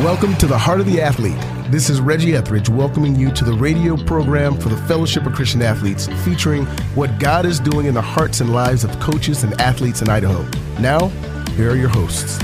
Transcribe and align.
Welcome 0.00 0.36
to 0.36 0.46
the 0.46 0.58
Heart 0.58 0.80
of 0.80 0.86
the 0.86 1.00
Athlete. 1.00 1.40
This 1.72 1.88
is 1.88 2.02
Reggie 2.02 2.36
Etheridge 2.36 2.68
welcoming 2.68 3.16
you 3.16 3.32
to 3.32 3.44
the 3.44 3.54
radio 3.54 3.96
program 3.96 4.60
for 4.60 4.68
the 4.68 4.76
Fellowship 4.76 5.24
of 5.24 5.32
Christian 5.32 5.62
Athletes, 5.62 6.06
featuring 6.22 6.66
what 6.94 7.18
God 7.18 7.46
is 7.46 7.58
doing 7.58 7.86
in 7.86 7.94
the 7.94 8.02
hearts 8.02 8.42
and 8.42 8.52
lives 8.52 8.84
of 8.84 8.90
coaches 9.00 9.42
and 9.42 9.58
athletes 9.58 10.02
in 10.02 10.10
Idaho. 10.10 10.46
Now, 10.80 11.08
here 11.56 11.70
are 11.70 11.76
your 11.76 11.88
hosts. 11.88 12.38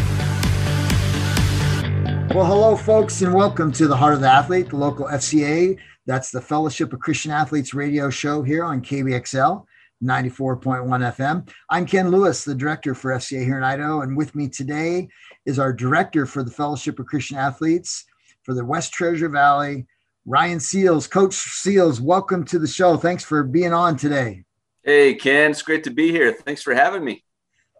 Well, 2.34 2.46
hello, 2.46 2.74
folks, 2.74 3.20
and 3.20 3.34
welcome 3.34 3.70
to 3.72 3.86
the 3.86 3.96
Heart 3.96 4.14
of 4.14 4.20
the 4.22 4.30
Athlete, 4.30 4.70
the 4.70 4.76
local 4.76 5.04
FCA. 5.08 5.78
That's 6.06 6.30
the 6.30 6.40
Fellowship 6.40 6.94
of 6.94 7.00
Christian 7.00 7.32
Athletes 7.32 7.74
radio 7.74 8.08
show 8.08 8.42
here 8.42 8.64
on 8.64 8.80
KBXL 8.80 9.66
94.1 10.02 10.86
FM. 11.14 11.48
I'm 11.68 11.84
Ken 11.84 12.10
Lewis, 12.10 12.44
the 12.44 12.54
director 12.54 12.94
for 12.94 13.12
FCA 13.12 13.44
here 13.44 13.58
in 13.58 13.62
Idaho, 13.62 14.00
and 14.00 14.16
with 14.16 14.34
me 14.34 14.48
today 14.48 15.08
is 15.46 15.58
our 15.58 15.72
director 15.72 16.26
for 16.26 16.42
the 16.42 16.50
Fellowship 16.50 16.98
of 16.98 17.06
Christian 17.06 17.36
Athletes 17.36 18.04
for 18.42 18.54
the 18.54 18.64
West 18.64 18.92
Treasure 18.92 19.28
Valley, 19.28 19.86
Ryan 20.26 20.60
Seals. 20.60 21.06
Coach 21.06 21.34
Seals, 21.34 22.00
welcome 22.00 22.44
to 22.46 22.58
the 22.58 22.66
show. 22.66 22.96
Thanks 22.96 23.24
for 23.24 23.42
being 23.42 23.72
on 23.72 23.96
today. 23.96 24.44
Hey, 24.84 25.14
Ken, 25.14 25.52
it's 25.52 25.62
great 25.62 25.84
to 25.84 25.90
be 25.90 26.10
here. 26.10 26.32
Thanks 26.32 26.62
for 26.62 26.74
having 26.74 27.04
me. 27.04 27.24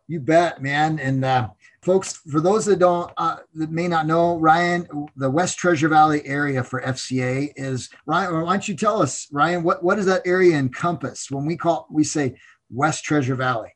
You 0.08 0.20
bet, 0.20 0.62
man. 0.62 0.98
And 0.98 1.24
uh, 1.24 1.48
folks, 1.82 2.18
for 2.30 2.40
those 2.40 2.64
that 2.66 2.78
don't 2.78 3.12
uh, 3.16 3.38
that 3.54 3.70
may 3.70 3.88
not 3.88 4.06
know, 4.06 4.36
Ryan, 4.38 4.86
the 5.16 5.30
West 5.30 5.58
Treasure 5.58 5.88
Valley 5.88 6.24
area 6.26 6.62
for 6.62 6.82
FCA 6.82 7.52
is 7.56 7.88
Ryan. 8.06 8.42
Why 8.42 8.52
don't 8.52 8.68
you 8.68 8.76
tell 8.76 9.00
us, 9.00 9.26
Ryan, 9.32 9.62
what 9.62 9.82
what 9.82 9.96
does 9.96 10.06
that 10.06 10.22
area 10.26 10.56
encompass 10.56 11.30
when 11.30 11.46
we 11.46 11.56
call 11.56 11.86
we 11.90 12.04
say 12.04 12.36
West 12.70 13.04
Treasure 13.04 13.36
Valley? 13.36 13.72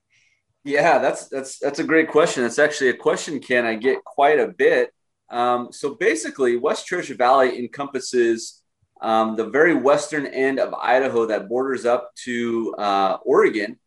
Yeah, 0.66 0.98
that's 0.98 1.28
that's 1.28 1.60
that's 1.60 1.78
a 1.78 1.84
great 1.84 2.10
question. 2.10 2.44
It's 2.44 2.58
actually 2.58 2.90
a 2.90 2.96
question, 2.96 3.38
Ken, 3.38 3.64
I 3.64 3.76
get 3.76 4.02
quite 4.02 4.40
a 4.40 4.48
bit. 4.48 4.92
Um, 5.30 5.68
so 5.70 5.94
basically, 5.94 6.56
West 6.56 6.88
Treasure 6.88 7.14
Valley 7.14 7.56
encompasses 7.56 8.62
um, 9.00 9.36
the 9.36 9.46
very 9.46 9.74
western 9.74 10.26
end 10.26 10.58
of 10.58 10.74
Idaho 10.74 11.24
that 11.26 11.48
borders 11.48 11.86
up 11.86 12.12
to 12.24 12.74
uh, 12.78 13.18
Oregon. 13.24 13.78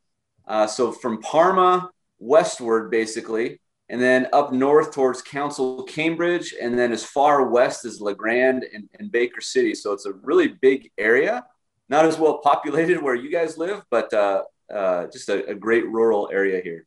Uh, 0.48 0.68
so 0.68 0.94
from 0.94 1.20
Parma 1.20 1.90
westward, 2.18 2.90
basically, 2.90 3.60
and 3.90 4.02
then 4.02 4.28
up 4.32 4.54
north 4.54 4.94
towards 4.94 5.22
Council, 5.22 5.84
Cambridge, 5.84 6.56
and 6.62 6.80
then 6.80 6.94
as 6.94 7.04
far 7.04 7.50
west 7.50 7.84
as 7.84 8.00
La 8.00 8.14
Grande 8.14 8.64
and, 8.74 8.88
and 8.98 9.12
Baker 9.12 9.42
City. 9.42 9.76
So 9.76 9.92
it's 9.92 10.06
a 10.06 10.14
really 10.14 10.48
big 10.48 10.92
area, 10.98 11.46
not 11.90 12.06
as 12.06 12.18
well 12.18 12.38
populated 12.38 13.02
where 13.02 13.16
you 13.16 13.30
guys 13.30 13.58
live, 13.58 13.84
but 13.92 14.14
uh, 14.14 14.44
uh, 14.74 15.08
just 15.08 15.30
a, 15.30 15.46
a, 15.48 15.56
great 15.56 15.88
rural 15.88 16.30
area 16.32 16.62
here. 16.62 16.86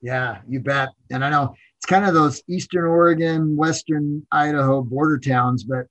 Yeah, 0.00 0.38
you 0.48 0.60
bet. 0.60 0.90
And 1.10 1.24
I 1.24 1.30
know 1.30 1.54
it's 1.76 1.86
kind 1.86 2.04
of 2.04 2.14
those 2.14 2.42
Eastern 2.48 2.84
Oregon, 2.84 3.56
Western 3.56 4.26
Idaho 4.30 4.82
border 4.82 5.18
towns, 5.18 5.64
but 5.64 5.86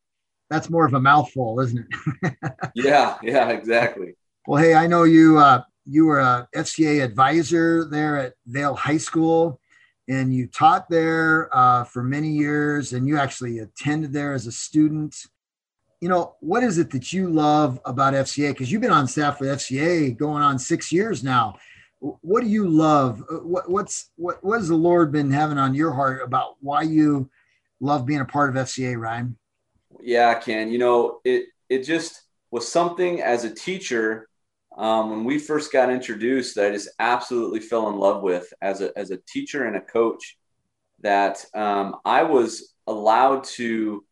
that's 0.49 0.69
more 0.69 0.85
of 0.85 0.93
a 0.93 0.99
mouthful, 0.99 1.59
isn't 1.59 1.85
it? 2.23 2.33
yeah, 2.75 3.17
yeah, 3.21 3.49
exactly. 3.49 4.13
Well, 4.47 4.61
hey, 4.61 4.73
I 4.73 4.87
know 4.87 5.03
you. 5.03 5.37
Uh, 5.37 5.63
you 5.89 6.05
were 6.05 6.19
a 6.19 6.47
FCA 6.55 7.03
advisor 7.03 7.85
there 7.85 8.17
at 8.17 8.33
Vale 8.45 8.75
High 8.75 8.97
School, 8.97 9.59
and 10.09 10.33
you 10.33 10.47
taught 10.47 10.89
there 10.89 11.49
uh, 11.55 11.85
for 11.85 12.03
many 12.03 12.29
years, 12.29 12.93
and 12.93 13.07
you 13.07 13.17
actually 13.17 13.59
attended 13.59 14.11
there 14.11 14.33
as 14.33 14.47
a 14.47 14.51
student 14.51 15.15
you 16.01 16.09
know, 16.09 16.35
what 16.41 16.63
is 16.63 16.77
it 16.77 16.91
that 16.91 17.11
you 17.11 17.29
love 17.29 17.79
about 17.85 18.13
FCA? 18.13 18.49
Because 18.49 18.71
you've 18.71 18.81
been 18.81 18.91
on 18.91 19.07
staff 19.07 19.39
with 19.39 19.49
FCA 19.49 20.15
going 20.15 20.43
on 20.43 20.59
six 20.59 20.91
years 20.91 21.23
now. 21.23 21.55
What 21.99 22.43
do 22.43 22.49
you 22.49 22.67
love? 22.67 23.23
What, 23.29 23.69
what's 23.69 24.11
what 24.15 24.43
what 24.43 24.59
has 24.59 24.67
the 24.67 24.75
Lord 24.75 25.11
been 25.11 25.31
having 25.31 25.57
on 25.57 25.73
your 25.73 25.91
heart 25.93 26.21
about 26.23 26.57
why 26.61 26.83
you 26.83 27.29
love 27.79 28.05
being 28.05 28.19
a 28.19 28.25
part 28.25 28.55
of 28.55 28.67
FCA, 28.67 28.99
Ryan? 28.99 29.35
Yeah, 29.99 30.35
Ken. 30.35 30.71
You 30.71 30.77
know, 30.77 31.19
it 31.25 31.45
it 31.69 31.83
just 31.83 32.21
was 32.51 32.71
something 32.71 33.21
as 33.23 33.43
a 33.43 33.53
teacher 33.53 34.29
um, 34.77 35.09
when 35.09 35.23
we 35.23 35.39
first 35.39 35.73
got 35.73 35.89
introduced 35.89 36.55
that 36.55 36.67
I 36.67 36.71
just 36.71 36.89
absolutely 36.99 37.61
fell 37.61 37.89
in 37.89 37.97
love 37.97 38.21
with 38.21 38.53
as 38.61 38.81
a 38.81 38.95
as 38.95 39.09
a 39.09 39.17
teacher 39.27 39.65
and 39.65 39.75
a 39.75 39.81
coach. 39.81 40.37
That 41.01 41.43
um, 41.55 41.95
I 42.05 42.23
was 42.23 42.75
allowed 42.85 43.43
to 43.43 44.03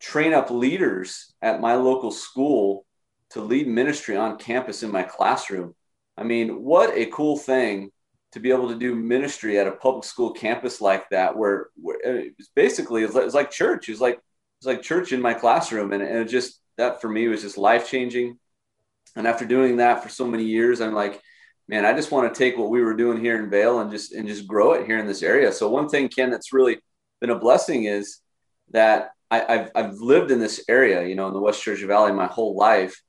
train 0.00 0.32
up 0.32 0.50
leaders 0.50 1.32
at 1.42 1.60
my 1.60 1.74
local 1.74 2.10
school 2.10 2.84
to 3.30 3.40
lead 3.40 3.68
ministry 3.68 4.16
on 4.16 4.38
campus 4.38 4.82
in 4.82 4.90
my 4.90 5.02
classroom. 5.02 5.74
I 6.16 6.24
mean, 6.24 6.62
what 6.62 6.96
a 6.96 7.06
cool 7.06 7.36
thing 7.36 7.90
to 8.32 8.40
be 8.40 8.50
able 8.50 8.68
to 8.68 8.78
do 8.78 8.94
ministry 8.94 9.58
at 9.58 9.66
a 9.66 9.72
public 9.72 10.04
school 10.04 10.32
campus 10.32 10.80
like 10.80 11.08
that, 11.10 11.36
where, 11.36 11.68
where 11.76 11.96
uh, 12.04 12.18
it 12.20 12.34
was 12.36 12.50
basically 12.54 13.02
it's 13.02 13.14
like, 13.14 13.24
it's 13.24 13.34
like 13.34 13.50
church. 13.50 13.88
It 13.88 13.92
was 13.92 14.00
like 14.00 14.20
it's 14.58 14.66
like 14.66 14.82
church 14.82 15.12
in 15.12 15.22
my 15.22 15.34
classroom, 15.34 15.92
and, 15.92 16.02
and 16.02 16.18
it 16.18 16.28
just 16.28 16.60
that 16.76 17.00
for 17.00 17.08
me 17.08 17.28
was 17.28 17.42
just 17.42 17.58
life 17.58 17.88
changing. 17.88 18.38
And 19.16 19.26
after 19.26 19.44
doing 19.44 19.76
that 19.76 20.02
for 20.02 20.08
so 20.08 20.26
many 20.26 20.44
years, 20.44 20.80
I'm 20.80 20.94
like, 20.94 21.20
man, 21.68 21.84
I 21.84 21.92
just 21.92 22.10
want 22.10 22.32
to 22.32 22.38
take 22.38 22.58
what 22.58 22.70
we 22.70 22.82
were 22.82 22.94
doing 22.94 23.20
here 23.20 23.42
in 23.42 23.50
Vale 23.50 23.80
and 23.80 23.90
just 23.90 24.12
and 24.12 24.28
just 24.28 24.46
grow 24.46 24.72
it 24.72 24.86
here 24.86 24.98
in 24.98 25.06
this 25.06 25.22
area. 25.22 25.52
So 25.52 25.68
one 25.68 25.88
thing, 25.88 26.08
Ken, 26.08 26.30
that's 26.30 26.52
really 26.52 26.78
been 27.20 27.30
a 27.30 27.38
blessing 27.38 27.84
is 27.84 28.20
that 28.70 29.10
I, 29.30 29.38
have 29.40 29.72
I've 29.74 29.94
lived 29.94 30.30
in 30.30 30.38
this 30.38 30.64
area, 30.68 31.06
you 31.06 31.14
know, 31.14 31.26
in 31.28 31.34
the 31.34 31.40
West 31.40 31.62
Treasure 31.62 31.86
Valley 31.86 32.12
my 32.12 32.26
whole 32.26 32.56
life. 32.56 33.00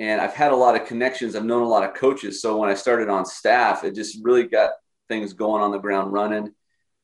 And 0.00 0.20
I've 0.20 0.34
had 0.34 0.50
a 0.50 0.56
lot 0.56 0.80
of 0.80 0.86
connections. 0.86 1.36
I've 1.36 1.44
known 1.44 1.62
a 1.62 1.68
lot 1.68 1.84
of 1.84 1.94
coaches. 1.94 2.40
So 2.40 2.56
when 2.56 2.70
I 2.70 2.74
started 2.74 3.08
on 3.08 3.24
staff, 3.26 3.84
it 3.84 3.94
just 3.94 4.18
really 4.22 4.44
got 4.44 4.70
things 5.08 5.32
going 5.34 5.62
on 5.62 5.70
the 5.70 5.78
ground 5.78 6.12
running. 6.12 6.54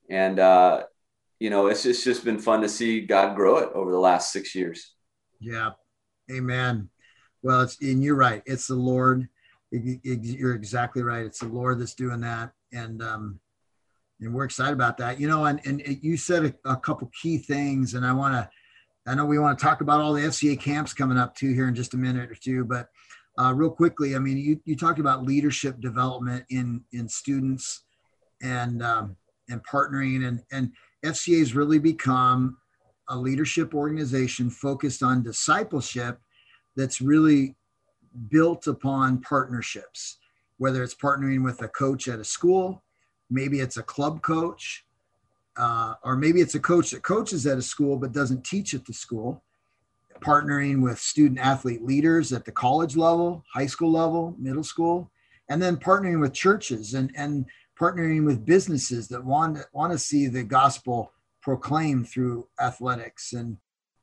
And, 0.09 0.39
uh, 0.41 0.85
you 1.39 1.51
know, 1.51 1.67
it's 1.67 1.83
just, 1.83 1.99
it's 1.99 2.05
just 2.05 2.25
been 2.25 2.39
fun 2.39 2.63
to 2.63 2.69
see 2.69 3.03
God 3.03 3.37
grow 3.37 3.59
it 3.59 3.71
over 3.75 3.93
the 3.93 3.99
last 3.99 4.33
six 4.33 4.55
years. 4.55 4.95
Yeah. 5.41 5.73
Amen. 6.33 6.89
Well, 7.43 7.61
it's, 7.61 7.81
and 7.83 8.03
you're 8.03 8.17
right. 8.17 8.43
It's 8.47 8.67
the 8.67 8.75
Lord. 8.75 9.29
You're 9.71 10.55
exactly 10.55 11.03
right. 11.03 11.27
It's 11.27 11.41
the 11.41 11.49
Lord 11.49 11.79
that's 11.79 11.95
doing 11.95 12.21
that. 12.23 12.53
And, 12.73 13.03
um, 13.03 13.41
and 14.21 14.33
we're 14.33 14.45
excited 14.45 14.73
about 14.73 14.97
that. 14.99 15.21
You 15.21 15.29
know, 15.29 15.45
and, 15.45 15.61
and 15.65 15.83
you 16.03 16.17
said 16.17 16.57
a, 16.65 16.71
a 16.71 16.77
couple 16.77 17.11
key 17.21 17.39
things, 17.39 17.95
and 17.95 18.05
I 18.05 18.13
want 18.13 18.35
to, 18.35 18.49
I 19.07 19.15
know 19.15 19.25
we 19.25 19.39
want 19.39 19.59
to 19.59 19.65
talk 19.65 19.81
about 19.81 20.01
all 20.01 20.13
the 20.13 20.23
FCA 20.23 20.59
camps 20.61 20.93
coming 20.93 21.19
up 21.19 21.35
too 21.35 21.53
here 21.53 21.69
in 21.69 21.75
just 21.75 21.95
a 21.95 21.99
minute 21.99 22.31
or 22.31 22.35
two, 22.35 22.65
but 22.65 22.89
uh, 23.39 23.53
real 23.55 23.71
quickly, 23.71 24.17
I 24.17 24.19
mean, 24.19 24.39
you, 24.39 24.61
you 24.65 24.77
talked 24.77 24.99
about 24.99 25.25
leadership 25.25 25.81
development 25.81 26.45
in 26.51 26.83
in 26.93 27.09
students 27.09 27.85
and 28.43 28.83
um, 28.83 29.17
and 29.49 29.61
partnering, 29.67 30.27
and 30.27 30.43
and 30.51 30.73
FCA 31.05 31.39
has 31.41 31.55
really 31.55 31.79
become 31.79 32.57
a 33.09 33.17
leadership 33.17 33.75
organization 33.75 34.51
focused 34.51 35.03
on 35.03 35.23
discipleship 35.23 36.19
that's 36.77 37.01
really 37.01 37.57
built 38.29 38.67
upon 38.67 39.21
partnerships, 39.21 40.19
whether 40.59 40.83
it's 40.83 40.95
partnering 40.95 41.45
with 41.45 41.63
a 41.63 41.69
coach 41.69 42.09
at 42.09 42.19
a 42.19 42.25
school, 42.25 42.83
maybe 43.31 43.61
it's 43.61 43.77
a 43.77 43.83
club 43.83 44.23
coach, 44.23 44.85
uh, 45.57 45.95
or 46.05 46.17
maybe 46.17 46.41
it's 46.41 46.55
a 46.55 46.61
coach 46.61 46.91
that 46.91 47.03
coaches 47.03 47.47
at 47.47 47.59
a 47.59 47.63
school 47.63 47.97
but 47.97 48.13
doesn't 48.13 48.45
teach 48.45 48.75
at 48.75 48.85
the 48.85 48.93
school, 48.93 49.43
partnering 50.21 50.83
with 50.83 50.99
student 50.99 51.39
athlete 51.39 51.85
leaders 51.85 52.33
at 52.33 52.45
the 52.45 52.53
college 52.53 52.97
level, 52.97 53.45
high 53.53 53.67
school 53.67 53.91
level, 53.91 54.35
middle 54.39 54.65
school, 54.65 55.11
and 55.49 55.63
then 55.63 55.77
partnering 55.77 56.21
with 56.21 56.33
churches 56.33 56.95
and, 56.95 57.13
and 57.17 57.47
partnering 57.79 58.25
with 58.25 58.45
businesses 58.45 59.09
that 59.09 59.25
want, 59.25 59.59
want 59.73 59.93
to 59.93 59.99
see 59.99 60.27
the 60.27 60.43
gospel 60.43 61.13
proclaimed 61.43 62.09
through 62.09 62.47
athletics. 62.61 63.33
And 63.33 63.57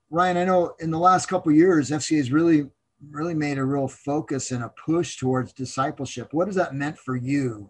Ryan, 0.10 0.38
I 0.38 0.46
know 0.46 0.76
in 0.80 0.92
the 0.92 1.00
last 1.00 1.26
couple 1.26 1.52
years, 1.52 1.90
FCA 1.90 2.18
has 2.18 2.32
really, 2.32 2.70
really 3.10 3.34
made 3.34 3.58
a 3.58 3.66
real 3.66 3.88
focus 3.88 4.52
and 4.52 4.64
a 4.64 4.70
push 4.70 5.18
towards 5.18 5.54
discipleship. 5.54 6.30
What 6.34 6.48
has 6.48 6.56
that 6.56 6.76
meant 6.76 6.98
for 6.98 7.16
you 7.16 7.70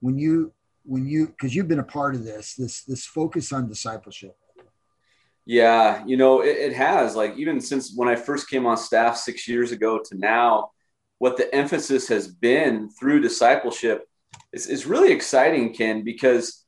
when 0.00 0.18
you 0.18 0.52
when 0.84 1.06
you 1.06 1.28
because 1.28 1.54
you've 1.54 1.68
been 1.68 1.78
a 1.78 1.84
part 1.84 2.14
of 2.14 2.24
this 2.24 2.54
this 2.54 2.84
this 2.84 3.06
focus 3.06 3.52
on 3.52 3.68
discipleship. 3.68 4.36
Yeah 5.44 6.04
you 6.06 6.16
know 6.16 6.42
it, 6.42 6.56
it, 6.56 6.72
has 6.72 7.16
like 7.16 7.36
even 7.36 7.60
since 7.60 7.94
when 7.96 8.08
i 8.08 8.14
first 8.14 8.48
came 8.48 8.64
on 8.64 8.76
staff 8.76 9.16
six 9.16 9.48
years 9.48 9.72
ago 9.72 9.98
to 9.98 10.16
now 10.16 10.70
what 11.18 11.36
the 11.36 11.52
emphasis 11.52 12.06
has 12.06 12.28
been 12.28 12.88
through 12.90 13.20
discipleship 13.20 14.08
is, 14.52 14.68
is 14.68 14.86
really 14.86 15.10
exciting 15.10 15.74
ken 15.74 16.04
because 16.04 16.64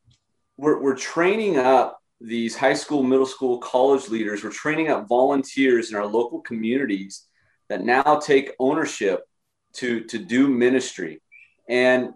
we're, 0.57 0.81
we're 0.83 0.97
training 0.97 1.57
up 1.57 2.01
these 2.21 2.57
high 2.57 2.75
school 2.75 3.03
middle 3.03 3.27
school 3.27 3.59
college 3.59 4.09
leaders. 4.09 4.43
We're 4.43 4.51
training 4.51 4.89
up 4.89 5.09
volunteers 5.09 5.91
in 5.91 5.97
our 5.97 6.07
local 6.07 6.41
communities 6.41 7.27
that 7.69 7.85
now 7.85 8.19
take 8.19 8.53
ownership 8.59 9.23
to 9.75 10.05
to 10.05 10.19
do 10.19 10.49
ministry. 10.49 11.21
And 11.69 12.11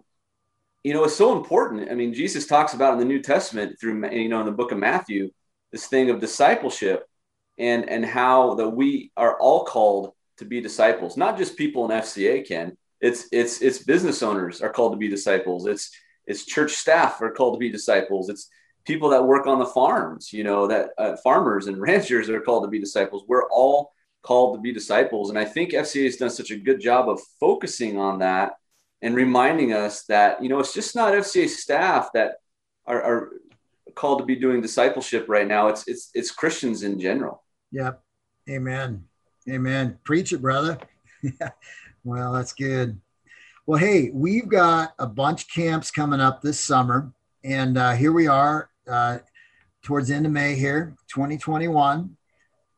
you 0.83 0.93
know, 0.93 1.03
it's 1.03 1.15
so 1.15 1.37
important. 1.37 1.91
I 1.91 1.95
mean, 1.95 2.13
Jesus 2.13 2.47
talks 2.47 2.73
about 2.73 2.93
in 2.93 2.99
the 2.99 3.05
New 3.05 3.21
Testament 3.21 3.77
through, 3.79 4.09
you 4.11 4.29
know, 4.29 4.39
in 4.39 4.45
the 4.45 4.51
book 4.51 4.71
of 4.71 4.77
Matthew, 4.77 5.29
this 5.71 5.87
thing 5.87 6.09
of 6.09 6.19
discipleship 6.19 7.05
and, 7.57 7.89
and 7.89 8.05
how 8.05 8.55
that 8.55 8.69
we 8.69 9.11
are 9.17 9.37
all 9.39 9.65
called 9.65 10.13
to 10.37 10.45
be 10.45 10.61
disciples, 10.61 11.17
not 11.17 11.37
just 11.37 11.57
people 11.57 11.85
in 11.85 11.99
FCA 11.99 12.47
Ken. 12.47 12.77
It's, 13.01 13.27
it's, 13.31 13.61
it's 13.61 13.79
business 13.79 14.23
owners 14.23 14.61
are 14.61 14.71
called 14.71 14.93
to 14.93 14.97
be 14.97 15.09
disciples. 15.09 15.65
It's, 15.65 15.91
it's 16.25 16.45
church 16.45 16.73
staff 16.73 17.21
are 17.21 17.31
called 17.31 17.55
to 17.55 17.59
be 17.59 17.69
disciples. 17.69 18.29
It's 18.29 18.49
people 18.85 19.09
that 19.09 19.25
work 19.25 19.47
on 19.47 19.59
the 19.59 19.65
farms, 19.65 20.31
you 20.31 20.43
know, 20.43 20.67
that 20.67 20.91
uh, 20.97 21.17
farmers 21.17 21.67
and 21.67 21.77
ranchers 21.81 22.29
are 22.29 22.41
called 22.41 22.63
to 22.63 22.69
be 22.69 22.79
disciples. 22.79 23.25
We're 23.27 23.49
all 23.49 23.91
called 24.21 24.55
to 24.55 24.61
be 24.61 24.71
disciples. 24.71 25.29
And 25.29 25.37
I 25.37 25.45
think 25.45 25.71
FCA 25.71 26.05
has 26.05 26.17
done 26.17 26.29
such 26.29 26.51
a 26.51 26.57
good 26.57 26.79
job 26.79 27.09
of 27.09 27.19
focusing 27.39 27.97
on 27.97 28.19
that 28.19 28.53
and 29.01 29.15
reminding 29.15 29.73
us 29.73 30.03
that, 30.03 30.41
you 30.43 30.49
know, 30.49 30.59
it's 30.59 30.73
just 30.73 30.95
not 30.95 31.13
FCA 31.13 31.47
staff 31.47 32.09
that 32.13 32.35
are, 32.85 33.01
are 33.01 33.29
called 33.95 34.19
to 34.19 34.25
be 34.25 34.35
doing 34.35 34.61
discipleship 34.61 35.25
right 35.27 35.47
now. 35.47 35.67
It's, 35.67 35.87
it's, 35.87 36.09
it's 36.13 36.31
Christians 36.31 36.83
in 36.83 36.99
general. 36.99 37.43
Yep. 37.71 38.01
Amen. 38.49 39.05
Amen. 39.49 39.97
Preach 40.03 40.33
it, 40.33 40.41
brother. 40.41 40.77
well, 42.03 42.33
that's 42.33 42.53
good. 42.53 42.99
Well, 43.65 43.79
hey, 43.79 44.09
we've 44.11 44.49
got 44.49 44.93
a 44.99 45.05
bunch 45.05 45.43
of 45.43 45.49
camps 45.49 45.91
coming 45.91 46.19
up 46.19 46.41
this 46.41 46.59
summer. 46.59 47.13
And 47.43 47.77
uh, 47.77 47.93
here 47.93 48.11
we 48.11 48.27
are 48.27 48.69
uh, 48.89 49.19
towards 49.83 50.09
the 50.09 50.15
end 50.15 50.25
of 50.25 50.31
May 50.31 50.55
here, 50.55 50.95
2021. 51.09 52.15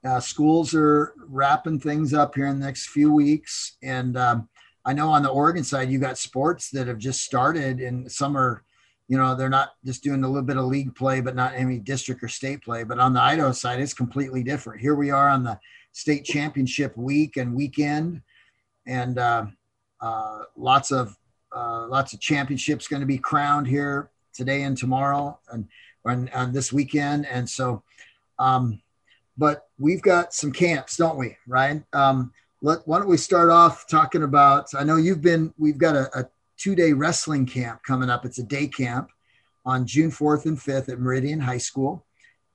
Uh, 0.03 0.19
schools 0.19 0.73
are 0.73 1.13
wrapping 1.27 1.79
things 1.79 2.13
up 2.13 2.35
here 2.35 2.47
in 2.47 2.59
the 2.59 2.65
next 2.65 2.89
few 2.89 3.13
weeks. 3.13 3.77
And 3.81 4.17
um, 4.17 4.49
I 4.85 4.93
know 4.93 5.09
on 5.09 5.23
the 5.23 5.29
Oregon 5.29 5.63
side, 5.63 5.89
you 5.91 5.99
got 5.99 6.17
sports 6.17 6.69
that 6.71 6.87
have 6.87 6.97
just 6.97 7.23
started, 7.23 7.79
and 7.79 8.11
some 8.11 8.35
are, 8.35 8.63
you 9.07 9.17
know, 9.17 9.35
they're 9.35 9.49
not 9.49 9.73
just 9.85 10.03
doing 10.03 10.23
a 10.23 10.27
little 10.27 10.41
bit 10.41 10.57
of 10.57 10.65
league 10.65 10.95
play, 10.95 11.21
but 11.21 11.35
not 11.35 11.53
any 11.55 11.77
district 11.77 12.23
or 12.23 12.27
state 12.27 12.63
play. 12.63 12.83
But 12.83 12.99
on 12.99 13.13
the 13.13 13.21
Idaho 13.21 13.51
side, 13.51 13.79
it's 13.79 13.93
completely 13.93 14.43
different. 14.43 14.81
Here 14.81 14.95
we 14.95 15.11
are 15.11 15.29
on 15.29 15.43
the 15.43 15.59
state 15.91 16.25
championship 16.25 16.97
week 16.97 17.37
and 17.37 17.53
weekend, 17.53 18.21
and 18.87 19.17
uh, 19.19 19.45
uh, 19.99 20.39
lots 20.55 20.91
of 20.91 21.15
uh, 21.55 21.85
lots 21.87 22.13
of 22.13 22.19
championships 22.19 22.87
going 22.87 23.01
to 23.01 23.05
be 23.05 23.17
crowned 23.17 23.67
here 23.67 24.09
today 24.33 24.63
and 24.63 24.77
tomorrow 24.77 25.37
and 25.51 25.67
on, 26.05 26.51
this 26.53 26.71
weekend. 26.71 27.27
And 27.27 27.47
so, 27.47 27.83
um, 28.39 28.81
but 29.37 29.67
we've 29.77 30.01
got 30.01 30.33
some 30.33 30.51
camps, 30.51 30.97
don't 30.97 31.17
we, 31.17 31.37
Ryan? 31.47 31.85
Um, 31.93 32.31
let, 32.61 32.87
why 32.87 32.99
don't 32.99 33.07
we 33.07 33.17
start 33.17 33.49
off 33.49 33.87
talking 33.87 34.23
about? 34.23 34.67
I 34.77 34.83
know 34.83 34.97
you've 34.97 35.21
been. 35.21 35.53
We've 35.57 35.77
got 35.77 35.95
a, 35.95 36.19
a 36.19 36.25
two-day 36.57 36.93
wrestling 36.93 37.45
camp 37.45 37.81
coming 37.83 38.09
up. 38.09 38.25
It's 38.25 38.39
a 38.39 38.43
day 38.43 38.67
camp 38.67 39.09
on 39.65 39.85
June 39.85 40.11
4th 40.11 40.45
and 40.45 40.57
5th 40.57 40.89
at 40.89 40.99
Meridian 40.99 41.39
High 41.39 41.57
School, 41.57 42.05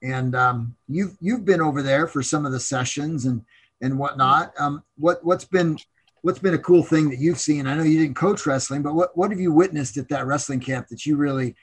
and 0.03 0.35
um, 0.35 0.77
you've 0.89 1.17
you've 1.21 1.45
been 1.45 1.61
over 1.61 1.83
there 1.83 2.07
for 2.07 2.23
some 2.23 2.47
of 2.47 2.53
the 2.53 2.61
sessions 2.61 3.27
and 3.27 3.43
and 3.81 3.99
whatnot. 3.99 4.53
Um, 4.59 4.83
what 4.97 5.25
what's 5.25 5.45
been 5.45 5.79
what's 6.23 6.39
been 6.39 6.55
a 6.55 6.59
cool 6.59 6.83
thing 6.83 7.11
that 7.11 7.19
you've 7.19 7.41
seen? 7.41 7.67
I 7.67 7.75
know 7.75 7.83
you 7.83 8.01
didn't 8.01 8.17
coach 8.17 8.47
wrestling, 8.47 8.83
but 8.83 8.95
what 8.95 9.17
what 9.17 9.31
have 9.31 9.41
you 9.41 9.53
witnessed 9.53 9.97
at 9.97 10.09
that 10.11 10.27
wrestling 10.27 10.61
camp 10.61 10.89
that 10.89 11.05
you 11.05 11.17
really 11.17 11.57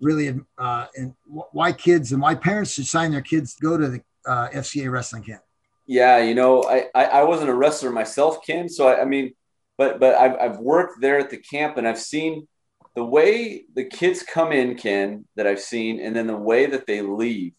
really 0.00 0.40
uh, 0.56 0.86
and 0.96 1.14
why 1.26 1.72
kids 1.72 2.12
and 2.12 2.22
why 2.22 2.34
parents 2.34 2.72
should 2.72 2.86
sign 2.86 3.12
their 3.12 3.20
kids 3.20 3.54
to 3.54 3.62
go 3.62 3.76
to 3.76 3.88
the 3.88 4.02
uh, 4.26 4.48
FCA 4.50 4.90
wrestling 4.90 5.22
camp? 5.22 5.42
Yeah, 5.90 6.18
you 6.18 6.36
know, 6.36 6.62
I, 6.62 6.84
I, 6.94 7.04
I 7.06 7.22
wasn't 7.24 7.50
a 7.50 7.54
wrestler 7.54 7.90
myself, 7.90 8.46
Ken. 8.46 8.68
So 8.68 8.86
I, 8.86 9.02
I 9.02 9.04
mean, 9.04 9.32
but 9.76 9.98
but 9.98 10.14
I've, 10.14 10.36
I've 10.38 10.58
worked 10.60 11.00
there 11.00 11.18
at 11.18 11.30
the 11.30 11.38
camp 11.38 11.78
and 11.78 11.88
I've 11.88 11.98
seen 11.98 12.46
the 12.94 13.04
way 13.04 13.64
the 13.74 13.82
kids 13.86 14.22
come 14.22 14.52
in, 14.52 14.76
Ken, 14.76 15.24
that 15.34 15.48
I've 15.48 15.58
seen, 15.58 15.98
and 15.98 16.14
then 16.14 16.28
the 16.28 16.36
way 16.36 16.66
that 16.66 16.86
they 16.86 17.02
leave, 17.02 17.54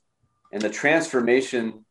and 0.53 0.61
the 0.61 0.69
transformation 0.69 1.83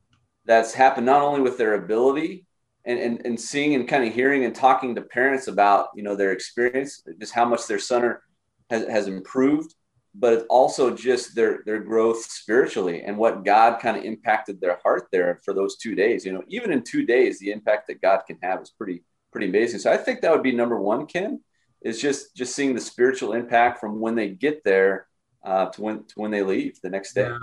that's 0.47 0.73
happened 0.73 1.05
not 1.05 1.21
only 1.21 1.43
with 1.43 1.59
their 1.59 1.75
ability 1.75 2.47
and, 2.87 2.99
and, 2.99 3.27
and 3.27 3.39
seeing 3.39 3.75
and 3.75 3.87
kind 3.87 4.09
of 4.09 4.15
hearing 4.15 4.47
and 4.47 4.55
talking 4.55 4.95
to 4.95 5.03
parents 5.03 5.47
about 5.47 5.89
you 5.95 6.03
know 6.03 6.17
their 6.17 6.33
experience, 6.33 7.03
just 7.21 7.35
how 7.35 7.45
much 7.45 7.67
their 7.67 7.81
or 7.93 8.23
has, 8.71 8.89
has 8.89 9.09
improved, 9.09 9.75
but 10.15 10.33
it's 10.33 10.47
also 10.51 10.95
just 10.95 11.35
their 11.35 11.63
their 11.67 11.81
growth 11.81 12.25
spiritually 12.25 13.03
and 13.03 13.17
what 13.17 13.45
God 13.45 13.81
kind 13.81 13.97
of 13.97 14.05
impacted 14.05 14.61
their 14.61 14.79
heart 14.83 15.09
there 15.13 15.41
for 15.45 15.55
those 15.55 15.77
two 15.77 15.95
days. 15.95 16.25
You 16.25 16.33
know, 16.33 16.43
even 16.49 16.73
in 16.73 16.83
two 16.83 17.07
days, 17.07 17.39
the 17.39 17.53
impact 17.53 17.87
that 17.89 18.03
God 18.03 18.23
can 18.27 18.39
have 18.43 18.61
is 18.61 18.71
pretty 18.71 19.05
pretty 19.33 19.49
amazing. 19.49 19.81
So 19.81 19.93
I 19.93 19.97
think 19.97 20.21
that 20.21 20.33
would 20.33 20.43
be 20.43 20.53
number 20.53 20.81
one, 20.81 21.07
Ken, 21.07 21.41
is 21.83 22.01
just 22.01 22.35
just 22.35 22.55
seeing 22.55 22.75
the 22.75 22.81
spiritual 22.81 23.33
impact 23.33 23.81
from 23.81 24.01
when 24.01 24.15
they 24.15 24.31
get 24.31 24.65
there 24.65 25.07
uh, 25.45 25.67
to 25.67 25.81
when 25.81 26.05
to 26.05 26.15
when 26.17 26.31
they 26.31 26.43
leave 26.43 26.81
the 26.83 26.91
next 26.91 27.15
day. 27.15 27.29
Yeah, 27.29 27.39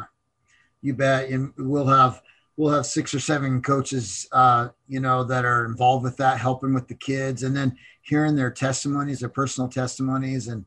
you 0.82 0.94
bet. 0.94 1.30
And 1.30 1.54
we'll 1.58 1.88
have 1.88 2.22
we'll 2.58 2.74
have 2.74 2.86
six 2.86 3.14
or 3.14 3.20
seven 3.20 3.62
coaches, 3.62 4.28
uh, 4.32 4.70
you 4.88 5.00
know, 5.00 5.24
that 5.24 5.46
are 5.46 5.66
involved 5.66 6.04
with 6.04 6.18
that, 6.18 6.40
helping 6.40 6.74
with 6.74 6.88
the 6.88 6.96
kids, 6.96 7.44
and 7.44 7.56
then 7.56 7.78
hearing 8.02 8.36
their 8.36 8.52
testimonies, 8.52 9.20
their 9.22 9.30
personal 9.30 9.70
testimonies, 9.70 10.48
and 10.48 10.66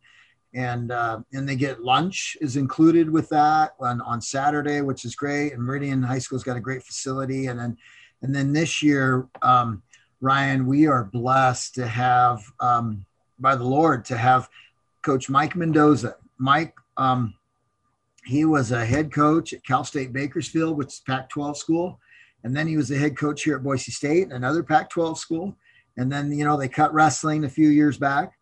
and 0.54 0.90
uh, 0.90 1.20
and 1.32 1.48
they 1.48 1.56
get 1.56 1.82
lunch 1.82 2.36
is 2.40 2.56
included 2.56 3.08
with 3.08 3.28
that 3.28 3.74
on, 3.80 4.00
on 4.00 4.20
Saturday, 4.20 4.80
which 4.80 5.04
is 5.04 5.14
great. 5.14 5.52
And 5.52 5.62
Meridian 5.62 6.02
High 6.02 6.18
School's 6.18 6.42
got 6.42 6.56
a 6.56 6.60
great 6.60 6.82
facility, 6.82 7.46
and 7.46 7.58
then 7.58 7.76
and 8.22 8.34
then 8.34 8.52
this 8.52 8.82
year, 8.82 9.28
um, 9.42 9.82
Ryan, 10.20 10.66
we 10.66 10.86
are 10.86 11.04
blessed 11.04 11.74
to 11.76 11.86
have 11.86 12.42
um, 12.58 13.04
by 13.38 13.54
the 13.54 13.64
Lord 13.64 14.04
to 14.06 14.16
have 14.16 14.48
Coach 15.02 15.30
Mike 15.30 15.54
Mendoza. 15.54 16.16
Mike, 16.36 16.74
um, 16.96 17.34
he 18.24 18.44
was 18.44 18.72
a 18.72 18.84
head 18.84 19.12
coach 19.12 19.52
at 19.52 19.64
Cal 19.64 19.84
State 19.84 20.12
Bakersfield, 20.12 20.76
which 20.76 20.88
is 20.88 21.02
Pac-12 21.06 21.56
school, 21.56 21.98
and 22.44 22.54
then 22.54 22.66
he 22.66 22.76
was 22.76 22.90
a 22.90 22.98
head 22.98 23.16
coach 23.16 23.44
here 23.44 23.56
at 23.56 23.62
Boise 23.62 23.92
State, 23.92 24.32
another 24.32 24.62
Pac-12 24.62 25.16
school. 25.16 25.56
And 25.96 26.10
then 26.10 26.32
you 26.32 26.44
know 26.44 26.56
they 26.56 26.68
cut 26.68 26.92
wrestling 26.92 27.44
a 27.44 27.48
few 27.48 27.68
years 27.68 27.96
back 27.96 28.32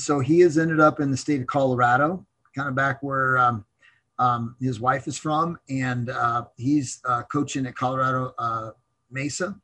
so 0.00 0.20
he 0.20 0.40
has 0.40 0.58
ended 0.58 0.80
up 0.80 1.00
in 1.00 1.10
the 1.10 1.16
state 1.16 1.40
of 1.40 1.46
Colorado, 1.46 2.24
kind 2.54 2.68
of 2.68 2.74
back 2.74 3.02
where 3.02 3.38
um, 3.38 3.64
um, 4.18 4.56
his 4.60 4.80
wife 4.80 5.06
is 5.06 5.18
from, 5.18 5.58
and 5.68 6.10
uh, 6.10 6.44
he's 6.56 7.00
uh, 7.04 7.22
coaching 7.32 7.66
at 7.66 7.74
Colorado 7.74 8.34
uh, 8.38 8.70
Mesa, 9.10 9.56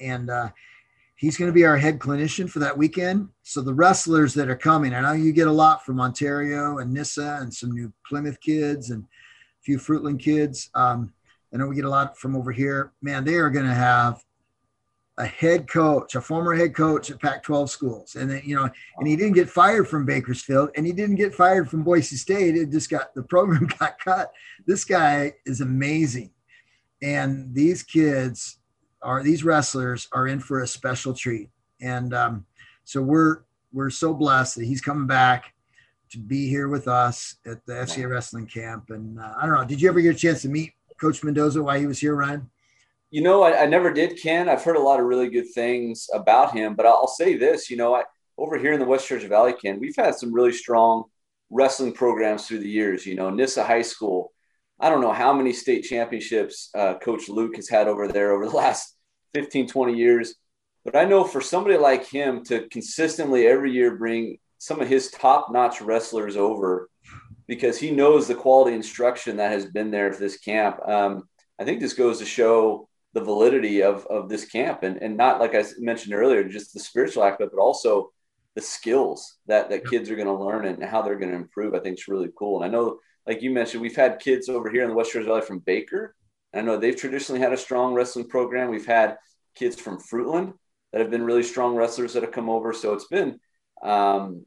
and 0.00 0.30
uh, 0.30 0.50
he's 1.16 1.36
going 1.36 1.48
to 1.48 1.54
be 1.54 1.64
our 1.64 1.76
head 1.76 1.98
clinician 1.98 2.50
for 2.50 2.58
that 2.58 2.76
weekend. 2.76 3.28
So 3.42 3.60
the 3.60 3.74
wrestlers 3.74 4.34
that 4.34 4.48
are 4.48 4.56
coming, 4.56 4.92
I 4.92 5.00
know 5.00 5.12
you 5.12 5.32
get 5.32 5.46
a 5.46 5.52
lot 5.52 5.84
from 5.84 6.00
Ontario 6.00 6.78
and 6.78 6.92
Nyssa, 6.92 7.38
and 7.40 7.52
some 7.52 7.70
new 7.70 7.92
Plymouth 8.08 8.40
kids, 8.40 8.90
and 8.90 9.04
a 9.04 9.62
few 9.62 9.78
Fruitland 9.78 10.20
kids. 10.20 10.70
Um, 10.74 11.12
I 11.54 11.58
know 11.58 11.66
we 11.66 11.76
get 11.76 11.84
a 11.84 11.90
lot 11.90 12.18
from 12.18 12.34
over 12.34 12.50
here. 12.50 12.92
Man, 13.02 13.24
they 13.24 13.34
are 13.34 13.50
going 13.50 13.66
to 13.66 13.74
have 13.74 14.24
a 15.18 15.26
head 15.26 15.68
coach, 15.68 16.14
a 16.14 16.20
former 16.20 16.54
head 16.54 16.74
coach 16.74 17.10
at 17.10 17.20
Pac-12 17.20 17.68
schools, 17.68 18.16
and 18.16 18.30
then 18.30 18.42
you 18.44 18.56
know, 18.56 18.68
and 18.98 19.06
he 19.06 19.16
didn't 19.16 19.34
get 19.34 19.50
fired 19.50 19.86
from 19.88 20.06
Bakersfield, 20.06 20.70
and 20.76 20.86
he 20.86 20.92
didn't 20.92 21.16
get 21.16 21.34
fired 21.34 21.68
from 21.68 21.82
Boise 21.82 22.16
State. 22.16 22.56
It 22.56 22.70
just 22.70 22.88
got 22.88 23.14
the 23.14 23.22
program 23.22 23.66
got 23.78 23.98
cut. 23.98 24.32
This 24.66 24.84
guy 24.84 25.34
is 25.44 25.60
amazing, 25.60 26.30
and 27.02 27.54
these 27.54 27.82
kids 27.82 28.58
are 29.02 29.22
these 29.22 29.44
wrestlers 29.44 30.08
are 30.12 30.28
in 30.28 30.40
for 30.40 30.60
a 30.60 30.66
special 30.66 31.12
treat, 31.12 31.50
and 31.80 32.14
um, 32.14 32.46
so 32.84 33.02
we're 33.02 33.42
we're 33.72 33.90
so 33.90 34.14
blessed 34.14 34.56
that 34.56 34.64
he's 34.64 34.80
coming 34.80 35.06
back 35.06 35.52
to 36.10 36.18
be 36.18 36.48
here 36.48 36.68
with 36.68 36.88
us 36.88 37.36
at 37.46 37.64
the 37.64 37.72
FCA 37.72 38.08
wrestling 38.08 38.46
camp. 38.46 38.90
And 38.90 39.18
uh, 39.18 39.32
I 39.40 39.46
don't 39.46 39.54
know, 39.54 39.64
did 39.64 39.80
you 39.80 39.88
ever 39.88 40.00
get 40.00 40.14
a 40.14 40.18
chance 40.18 40.42
to 40.42 40.48
meet 40.48 40.74
Coach 41.00 41.24
Mendoza 41.24 41.62
while 41.62 41.78
he 41.78 41.86
was 41.86 41.98
here, 41.98 42.14
Ryan? 42.14 42.50
You 43.12 43.20
know, 43.20 43.42
I, 43.42 43.64
I, 43.64 43.66
never 43.66 43.92
did, 43.92 44.18
Ken. 44.18 44.48
I've 44.48 44.64
heard 44.64 44.76
a 44.76 44.80
lot 44.80 44.98
of 44.98 45.04
really 45.04 45.28
good 45.28 45.52
things 45.54 46.08
about 46.14 46.54
him, 46.54 46.74
but 46.74 46.86
I'll 46.86 47.06
say 47.06 47.36
this, 47.36 47.68
you 47.68 47.76
know, 47.76 47.94
I, 47.94 48.04
over 48.38 48.56
here 48.56 48.72
in 48.72 48.80
the 48.80 48.86
West 48.86 49.06
Treasure 49.06 49.28
Valley, 49.28 49.52
Ken, 49.52 49.78
we've 49.78 49.94
had 49.94 50.14
some 50.14 50.32
really 50.32 50.50
strong 50.50 51.04
wrestling 51.50 51.92
programs 51.92 52.48
through 52.48 52.60
the 52.60 52.70
years. 52.70 53.04
You 53.04 53.14
know, 53.14 53.28
Nyssa 53.28 53.64
High 53.64 53.82
School, 53.82 54.32
I 54.80 54.88
don't 54.88 55.02
know 55.02 55.12
how 55.12 55.34
many 55.34 55.52
state 55.52 55.82
championships 55.82 56.70
uh, 56.74 56.94
Coach 57.00 57.28
Luke 57.28 57.56
has 57.56 57.68
had 57.68 57.86
over 57.86 58.08
there 58.08 58.32
over 58.32 58.48
the 58.48 58.56
last 58.56 58.96
15, 59.34 59.68
20 59.68 59.94
years. 59.94 60.34
But 60.82 60.96
I 60.96 61.04
know 61.04 61.22
for 61.22 61.42
somebody 61.42 61.76
like 61.76 62.08
him 62.08 62.42
to 62.44 62.66
consistently 62.68 63.46
every 63.46 63.72
year 63.72 63.94
bring 63.94 64.38
some 64.56 64.80
of 64.80 64.88
his 64.88 65.10
top 65.10 65.52
notch 65.52 65.82
wrestlers 65.82 66.38
over 66.38 66.88
because 67.46 67.78
he 67.78 67.90
knows 67.90 68.26
the 68.26 68.34
quality 68.34 68.74
instruction 68.74 69.36
that 69.36 69.52
has 69.52 69.66
been 69.66 69.90
there 69.90 70.10
for 70.14 70.20
this 70.20 70.38
camp. 70.38 70.78
Um, 70.88 71.28
I 71.60 71.64
think 71.64 71.78
this 71.78 71.92
goes 71.92 72.18
to 72.20 72.24
show 72.24 72.88
the 73.14 73.20
validity 73.20 73.82
of 73.82 74.06
of 74.06 74.28
this 74.28 74.44
camp. 74.44 74.82
And 74.82 74.96
and 75.02 75.16
not 75.16 75.40
like 75.40 75.54
I 75.54 75.64
mentioned 75.78 76.14
earlier 76.14 76.44
just 76.44 76.72
the 76.74 76.80
spiritual 76.80 77.24
aspect 77.24 77.52
but 77.54 77.62
also 77.62 78.10
the 78.54 78.62
skills 78.62 79.38
that 79.46 79.70
that 79.70 79.86
kids 79.86 80.10
are 80.10 80.16
going 80.16 80.26
to 80.26 80.44
learn 80.44 80.66
and 80.66 80.82
how 80.82 81.02
they're 81.02 81.18
going 81.18 81.30
to 81.30 81.36
improve 81.36 81.74
I 81.74 81.80
think 81.80 81.98
is 81.98 82.08
really 82.08 82.30
cool. 82.38 82.62
And 82.62 82.64
I 82.64 82.72
know 82.72 82.98
like 83.26 83.42
you 83.42 83.50
mentioned 83.50 83.82
we've 83.82 83.96
had 83.96 84.18
kids 84.18 84.48
over 84.48 84.70
here 84.70 84.82
in 84.82 84.88
the 84.88 84.94
West 84.94 85.12
Treasure 85.12 85.26
Valley 85.26 85.42
from 85.42 85.60
Baker. 85.60 86.14
I 86.54 86.60
know 86.60 86.76
they've 86.76 86.96
traditionally 86.96 87.40
had 87.40 87.52
a 87.52 87.56
strong 87.56 87.94
wrestling 87.94 88.28
program. 88.28 88.70
We've 88.70 88.86
had 88.86 89.16
kids 89.54 89.80
from 89.80 89.98
Fruitland 89.98 90.52
that 90.92 91.00
have 91.00 91.10
been 91.10 91.24
really 91.24 91.42
strong 91.42 91.74
wrestlers 91.74 92.12
that 92.12 92.22
have 92.22 92.32
come 92.32 92.50
over. 92.50 92.74
So 92.74 92.92
it's 92.92 93.06
been 93.06 93.40
um, 93.82 94.44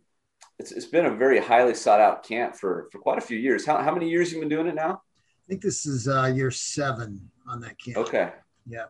it's, 0.59 0.71
it's 0.71 0.85
been 0.85 1.05
a 1.05 1.15
very 1.15 1.39
highly 1.39 1.73
sought 1.73 1.99
out 1.99 2.23
camp 2.23 2.55
for 2.55 2.87
for 2.91 2.99
quite 2.99 3.17
a 3.17 3.21
few 3.21 3.37
years. 3.37 3.65
How, 3.65 3.81
how 3.81 3.93
many 3.93 4.09
years 4.09 4.31
you 4.31 4.39
been 4.39 4.49
doing 4.49 4.67
it 4.67 4.75
now? 4.75 4.93
I 4.93 5.47
think 5.47 5.61
this 5.61 5.85
is 5.85 6.07
uh, 6.07 6.31
year 6.35 6.49
seven 6.49 7.29
on 7.47 7.59
that 7.61 7.79
camp. 7.79 7.97
Okay 7.97 8.31
yeah. 8.67 8.85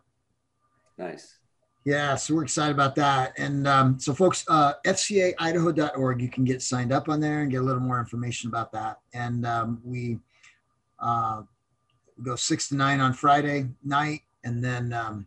Nice. 0.98 1.38
Yeah, 1.84 2.16
so 2.16 2.34
we're 2.34 2.42
excited 2.42 2.74
about 2.74 2.94
that. 2.96 3.32
And 3.38 3.68
um, 3.68 4.00
so, 4.00 4.12
folks, 4.12 4.44
uh, 4.48 4.72
FCAIdaho.org, 4.84 6.20
you 6.20 6.28
can 6.28 6.44
get 6.44 6.60
signed 6.62 6.92
up 6.92 7.08
on 7.08 7.20
there 7.20 7.42
and 7.42 7.50
get 7.50 7.60
a 7.60 7.64
little 7.64 7.80
more 7.80 8.00
information 8.00 8.48
about 8.48 8.72
that. 8.72 8.98
And 9.14 9.46
um, 9.46 9.80
we 9.84 10.18
Uh, 10.98 11.42
go 12.24 12.34
six 12.36 12.68
to 12.68 12.74
nine 12.74 13.00
on 13.00 13.12
Friday 13.12 13.68
night, 13.84 14.22
and 14.44 14.64
then 14.64 14.94
um, 14.94 15.26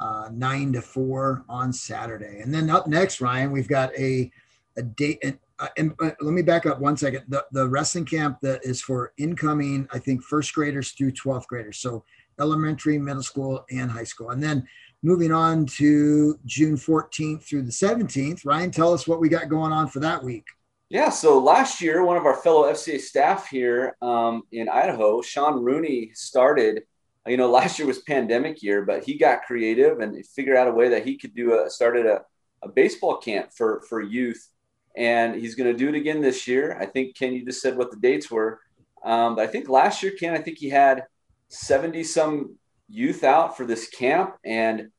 uh, 0.00 0.28
nine 0.32 0.72
to 0.72 0.82
four 0.82 1.44
on 1.48 1.72
Saturday. 1.72 2.40
And 2.42 2.52
then 2.52 2.68
up 2.68 2.88
next, 2.88 3.20
Ryan, 3.20 3.52
we've 3.52 3.68
got 3.68 3.94
a 3.96 4.28
a 4.76 4.82
date. 4.82 5.20
And, 5.22 5.38
uh, 5.60 5.68
and 5.76 5.94
uh, 6.02 6.10
let 6.20 6.32
me 6.34 6.42
back 6.42 6.66
up 6.66 6.80
one 6.80 6.96
second. 6.96 7.22
The 7.28 7.46
the 7.52 7.68
wrestling 7.68 8.06
camp 8.06 8.38
that 8.42 8.64
is 8.64 8.82
for 8.82 9.12
incoming, 9.16 9.86
I 9.92 10.00
think, 10.00 10.24
first 10.24 10.52
graders 10.52 10.90
through 10.90 11.12
twelfth 11.12 11.46
graders. 11.46 11.78
So 11.78 12.04
elementary, 12.40 12.98
middle 12.98 13.22
school, 13.22 13.64
and 13.70 13.90
high 13.90 14.04
school. 14.04 14.30
And 14.30 14.42
then 14.42 14.66
moving 15.02 15.32
on 15.32 15.66
to 15.66 16.38
June 16.44 16.76
14th 16.76 17.42
through 17.44 17.62
the 17.62 17.72
17th. 17.72 18.44
Ryan, 18.44 18.70
tell 18.70 18.92
us 18.92 19.06
what 19.06 19.20
we 19.20 19.28
got 19.28 19.48
going 19.48 19.72
on 19.72 19.88
for 19.88 20.00
that 20.00 20.22
week. 20.22 20.44
Yeah, 20.90 21.10
so 21.10 21.38
last 21.38 21.82
year, 21.82 22.02
one 22.02 22.16
of 22.16 22.24
our 22.24 22.36
fellow 22.36 22.70
FCA 22.72 22.98
staff 22.98 23.48
here 23.48 23.94
um, 24.00 24.42
in 24.52 24.70
Idaho, 24.70 25.20
Sean 25.20 25.62
Rooney, 25.62 26.12
started. 26.14 26.84
You 27.26 27.36
know, 27.36 27.50
last 27.50 27.78
year 27.78 27.86
was 27.86 27.98
pandemic 27.98 28.62
year, 28.62 28.86
but 28.86 29.04
he 29.04 29.18
got 29.18 29.42
creative 29.42 30.00
and 30.00 30.24
figured 30.28 30.56
out 30.56 30.66
a 30.66 30.72
way 30.72 30.88
that 30.88 31.04
he 31.04 31.18
could 31.18 31.34
do 31.34 31.62
a 31.62 31.68
started 31.68 32.06
a, 32.06 32.22
a 32.62 32.68
baseball 32.70 33.18
camp 33.18 33.52
for 33.52 33.82
for 33.86 34.00
youth, 34.00 34.48
and 34.96 35.34
he's 35.34 35.54
going 35.54 35.70
to 35.70 35.76
do 35.76 35.90
it 35.90 35.94
again 35.94 36.22
this 36.22 36.48
year. 36.48 36.78
I 36.80 36.86
think 36.86 37.14
Ken, 37.18 37.34
you 37.34 37.44
just 37.44 37.60
said 37.60 37.76
what 37.76 37.90
the 37.90 37.98
dates 37.98 38.30
were. 38.30 38.58
Um, 39.04 39.38
I 39.38 39.46
think 39.46 39.68
last 39.68 40.02
year, 40.02 40.12
Ken, 40.18 40.32
I 40.32 40.38
think 40.38 40.56
he 40.56 40.70
had 40.70 41.04
seventy 41.48 42.04
some 42.04 42.56
youth 42.88 43.24
out 43.24 43.56
for 43.56 43.64
this 43.64 43.88
camp, 43.88 44.36
and 44.44 44.90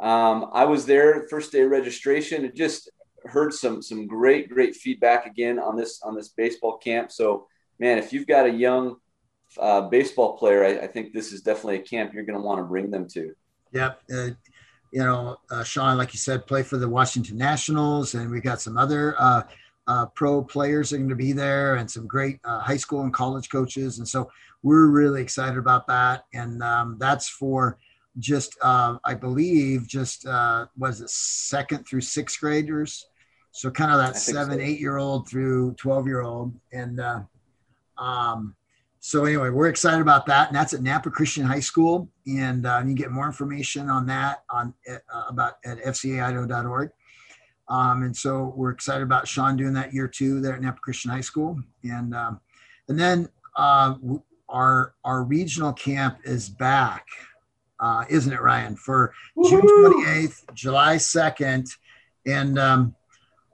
um, 0.00 0.50
I 0.52 0.64
was 0.64 0.86
there 0.86 1.26
first 1.28 1.52
day 1.52 1.62
registration. 1.62 2.44
and 2.44 2.54
just 2.54 2.90
heard 3.24 3.52
some 3.52 3.82
some 3.82 4.06
great 4.06 4.48
great 4.48 4.76
feedback 4.76 5.26
again 5.26 5.58
on 5.58 5.76
this 5.76 6.00
on 6.02 6.14
this 6.14 6.28
baseball 6.28 6.78
camp. 6.78 7.10
So 7.10 7.46
man, 7.78 7.98
if 7.98 8.12
you've 8.12 8.26
got 8.26 8.46
a 8.46 8.50
young 8.50 8.96
uh, 9.58 9.82
baseball 9.82 10.36
player, 10.36 10.64
I, 10.64 10.84
I, 10.84 10.86
think 10.86 11.12
this 11.12 11.32
is 11.32 11.42
definitely 11.42 11.76
a 11.76 11.82
camp 11.82 12.12
you're 12.12 12.24
going 12.24 12.38
to 12.38 12.44
want 12.44 12.58
to 12.58 12.64
bring 12.64 12.90
them 12.90 13.06
to. 13.08 13.32
Yep. 13.72 14.00
Uh, 14.12 14.30
you 14.92 15.02
know, 15.04 15.36
uh, 15.50 15.62
Sean, 15.62 15.96
like 15.96 16.12
you 16.12 16.18
said, 16.18 16.46
play 16.46 16.62
for 16.62 16.78
the 16.78 16.88
Washington 16.88 17.36
Nationals, 17.36 18.14
and 18.14 18.30
we 18.30 18.40
got 18.40 18.60
some 18.60 18.76
other 18.76 19.14
uh, 19.18 19.42
uh, 19.86 20.06
pro 20.06 20.42
players 20.42 20.92
are 20.92 20.96
going 20.96 21.08
to 21.08 21.16
be 21.16 21.32
there, 21.32 21.76
and 21.76 21.90
some 21.90 22.06
great 22.06 22.40
uh, 22.44 22.60
high 22.60 22.76
school 22.76 23.02
and 23.02 23.12
college 23.12 23.50
coaches, 23.50 23.98
and 23.98 24.08
so 24.08 24.30
we're 24.62 24.88
really 24.88 25.22
excited 25.22 25.58
about 25.58 25.86
that. 25.86 26.24
And 26.34 26.62
um, 26.62 26.96
that's 26.98 27.28
for 27.28 27.78
just, 28.18 28.56
I 28.62 29.14
believe, 29.18 29.86
just 29.86 30.26
was 30.76 31.00
it 31.00 31.10
second 31.10 31.84
through 31.86 32.00
sixth 32.02 32.40
graders 32.40 33.06
so 33.56 33.70
kind 33.70 33.90
of 33.90 33.96
that 33.96 34.18
seven, 34.18 34.58
so. 34.58 34.60
eight 34.62 34.78
year 34.80 34.98
old 34.98 35.30
through 35.30 35.72
12 35.78 36.06
year 36.06 36.20
old. 36.20 36.54
And 36.74 37.00
uh, 37.00 37.20
um, 37.96 38.54
so 39.00 39.24
anyway, 39.24 39.48
we're 39.48 39.68
excited 39.68 40.02
about 40.02 40.26
that. 40.26 40.48
And 40.48 40.56
that's 40.56 40.74
at 40.74 40.80
Nampa 40.80 41.10
Christian 41.10 41.46
High 41.46 41.60
School. 41.60 42.10
And 42.26 42.66
uh, 42.66 42.80
you 42.80 42.84
can 42.84 42.94
get 42.94 43.12
more 43.12 43.24
information 43.24 43.88
on 43.88 44.04
that 44.08 44.42
on 44.50 44.74
uh, 44.86 44.98
about 45.28 45.54
at 45.64 45.78
fcaidaho.org. 45.78 46.90
Um, 47.70 48.02
and 48.02 48.14
so 48.14 48.52
we're 48.54 48.72
excited 48.72 49.02
about 49.02 49.26
Sean 49.26 49.56
doing 49.56 49.72
that 49.72 49.94
year 49.94 50.06
two 50.06 50.42
there 50.42 50.54
at 50.54 50.60
Nampa 50.60 50.80
Christian 50.80 51.10
High 51.10 51.22
School. 51.22 51.58
And 51.82 52.14
um, 52.14 52.40
and 52.88 53.00
then 53.00 53.26
uh, 53.56 53.94
our 54.48 54.94
our 55.04 55.22
regional 55.22 55.72
camp 55.72 56.18
is 56.24 56.48
back, 56.48 57.06
uh, 57.80 58.04
isn't 58.08 58.32
it, 58.32 58.40
Ryan? 58.40 58.76
For 58.76 59.12
Woo-hoo! 59.34 59.50
June 59.50 60.04
28th, 60.04 60.54
July 60.54 60.96
2nd. 60.96 61.68
And 62.26 62.58
um, 62.58 62.94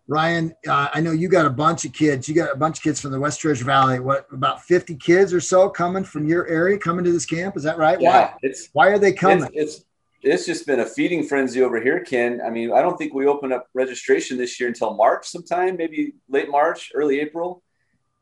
Ryan, 0.08 0.54
uh, 0.68 0.88
I 0.92 1.00
know 1.00 1.12
you 1.12 1.28
got 1.28 1.46
a 1.46 1.50
bunch 1.50 1.84
of 1.84 1.92
kids. 1.92 2.28
You 2.28 2.34
got 2.34 2.52
a 2.52 2.56
bunch 2.56 2.78
of 2.78 2.82
kids 2.82 3.00
from 3.00 3.12
the 3.12 3.20
West 3.20 3.40
Treasure 3.40 3.64
Valley. 3.64 4.00
What 4.00 4.26
about 4.32 4.62
50 4.62 4.96
kids 4.96 5.32
or 5.32 5.40
so 5.40 5.68
coming 5.68 6.04
from 6.04 6.26
your 6.26 6.46
area 6.48 6.78
coming 6.78 7.04
to 7.04 7.12
this 7.12 7.26
camp? 7.26 7.56
Is 7.56 7.62
that 7.62 7.78
right? 7.78 8.00
Yeah, 8.00 8.10
why? 8.10 8.34
It's 8.42 8.68
why 8.72 8.88
are 8.88 8.98
they 8.98 9.12
coming? 9.12 9.48
It's, 9.54 9.76
it's 9.76 9.84
it's 10.22 10.46
just 10.46 10.66
been 10.66 10.80
a 10.80 10.86
feeding 10.86 11.24
frenzy 11.24 11.62
over 11.62 11.80
here, 11.80 12.00
Ken. 12.00 12.40
I 12.44 12.50
mean, 12.50 12.72
I 12.72 12.80
don't 12.80 12.96
think 12.96 13.12
we 13.12 13.26
open 13.26 13.52
up 13.52 13.66
registration 13.74 14.38
this 14.38 14.58
year 14.60 14.68
until 14.68 14.94
March 14.94 15.26
sometime, 15.26 15.76
maybe 15.76 16.14
late 16.28 16.48
March, 16.48 16.92
early 16.94 17.20
April. 17.20 17.62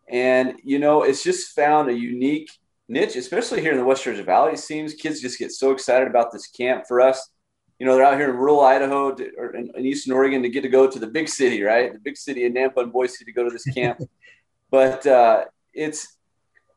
And 0.08 0.54
you 0.64 0.78
know, 0.78 1.02
it's 1.02 1.22
just 1.22 1.54
found 1.54 1.88
a 1.88 1.94
unique 1.94 2.50
niche, 2.90 3.16
especially 3.16 3.60
here 3.60 3.72
in 3.72 3.78
the 3.78 3.84
West 3.84 4.02
Treasure 4.02 4.22
Valley. 4.22 4.52
It 4.52 4.58
seems 4.58 4.94
kids 4.94 5.20
just 5.20 5.38
get 5.38 5.52
so 5.52 5.70
excited 5.70 6.08
about 6.08 6.32
this 6.32 6.46
camp. 6.48 6.84
For 6.86 7.00
us, 7.00 7.30
you 7.78 7.86
know, 7.86 7.94
they're 7.94 8.04
out 8.04 8.18
here 8.18 8.30
in 8.30 8.36
rural 8.36 8.60
Idaho 8.60 9.14
to, 9.14 9.30
or 9.38 9.54
in, 9.54 9.70
in, 9.74 9.86
Eastern 9.86 10.12
Oregon 10.12 10.42
to 10.42 10.48
get 10.50 10.62
to 10.62 10.68
go 10.68 10.90
to 10.90 10.98
the 10.98 11.06
big 11.06 11.28
city, 11.28 11.62
right? 11.62 11.92
The 11.92 11.98
big 11.98 12.16
city 12.16 12.44
in 12.44 12.52
Nampa 12.52 12.78
and 12.82 12.92
Boise 12.92 13.24
to 13.24 13.32
go 13.32 13.44
to 13.44 13.50
this 13.50 13.64
camp. 13.64 14.00
but 14.70 15.06
uh, 15.06 15.44
it's 15.72 16.16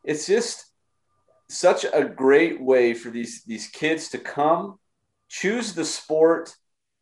it's 0.04 0.26
just 0.26 0.66
such 1.50 1.86
a 1.92 2.04
great 2.06 2.62
way 2.62 2.94
for 2.94 3.10
these 3.10 3.44
these 3.44 3.68
kids 3.68 4.10
to 4.10 4.18
come 4.18 4.80
choose 5.30 5.74
the 5.74 5.86
sport 5.86 6.56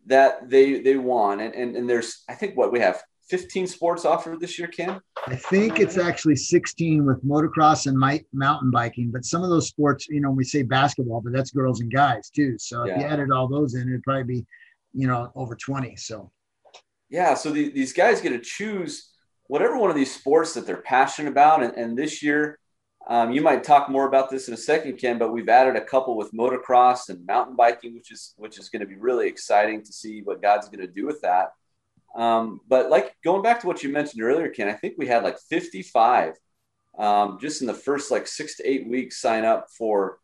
that 0.08 0.50
they 0.50 0.82
they 0.82 0.98
want 0.98 1.42
and, 1.42 1.54
and 1.54 1.76
and 1.76 1.90
there's 1.90 2.24
i 2.28 2.34
think 2.34 2.58
what 2.58 2.72
we 2.72 2.80
have 2.80 3.02
15 3.32 3.66
sports 3.66 4.04
offered 4.04 4.42
this 4.42 4.60
year, 4.60 4.68
Ken? 4.68 5.00
I 5.26 5.38
think 5.38 5.80
it's 5.80 5.98
actually 5.98 6.36
16 6.36 7.06
with 7.06 7.26
motocross 7.26 7.88
and 7.88 7.98
mountain 8.34 8.72
biking, 8.72 9.10
but 9.10 9.24
some 9.24 9.42
of 9.42 9.50
those 9.50 9.70
sports, 9.70 10.10
you 10.10 10.20
know, 10.20 10.32
we 10.32 10.44
say 10.44 10.64
basketball, 10.64 11.22
but 11.22 11.32
that's 11.32 11.52
girls 11.52 11.80
and 11.80 11.92
guys 11.92 12.30
too. 12.30 12.58
So 12.60 12.84
yeah. 12.84 12.94
if 12.94 13.00
you 13.00 13.06
added 13.06 13.32
all 13.32 13.48
those 13.48 13.74
in, 13.76 13.88
it'd 13.88 14.04
probably 14.04 14.24
be, 14.24 14.46
you 14.94 15.08
know, 15.08 15.32
over 15.34 15.56
20. 15.56 15.96
So, 15.96 16.30
yeah. 17.10 17.34
So 17.34 17.52
the, 17.52 17.70
these 17.70 17.94
guys 17.94 18.20
get 18.20 18.32
to 18.32 18.40
choose 18.40 19.12
whatever 19.48 19.78
one 19.78 19.90
of 19.90 19.96
these 19.96 20.14
sports 20.14 20.54
that 20.56 20.68
they're 20.68 20.82
passionate 20.82 21.30
about. 21.30 21.64
And, 21.64 21.74
and 21.76 21.98
this 21.98 22.22
year, 22.22 22.60
um, 23.08 23.32
you 23.32 23.42
might 23.42 23.64
talk 23.64 23.90
more 23.90 24.08
about 24.08 24.30
this 24.30 24.50
in 24.50 24.54
a 24.54 24.58
second, 24.58 24.98
Ken, 24.98 25.18
but 25.18 25.32
we've 25.32 25.48
added 25.48 25.78
a 25.78 25.86
couple 25.86 26.18
with 26.18 26.34
motocross 26.34 27.08
and 27.08 27.26
mountain 27.26 27.56
biking, 27.56 27.94
which 27.94 28.12
is 28.12 28.34
which 28.36 28.60
is 28.60 28.68
going 28.68 28.82
to 28.82 28.86
be 28.86 28.96
really 28.96 29.28
exciting 29.28 29.84
to 29.84 29.94
see 29.94 30.22
what 30.22 30.42
God's 30.42 30.68
going 30.68 30.86
to 30.86 30.94
do 30.94 31.06
with 31.06 31.22
that. 31.22 31.54
Um, 32.16 32.60
but 32.68 32.90
like 32.90 33.16
going 33.24 33.42
back 33.42 33.62
to 33.62 33.68
what 33.68 33.84
you 33.84 33.90
mentioned 33.90 34.22
earlier, 34.22 34.50
Ken, 34.50 34.68
I 34.68 34.74
think 34.74 34.96
we 34.98 35.08
had 35.08 35.24
like 35.24 35.40
55 35.40 36.34
um, 36.98 37.38
just 37.40 37.62
in 37.62 37.68
the 37.68 37.74
first 37.74 38.12
like 38.12 38.28
six 38.28 38.58
to 38.58 38.70
eight 38.70 38.88
weeks 38.88 39.22
sign 39.22 39.46
up 39.46 39.68
for 39.78 40.18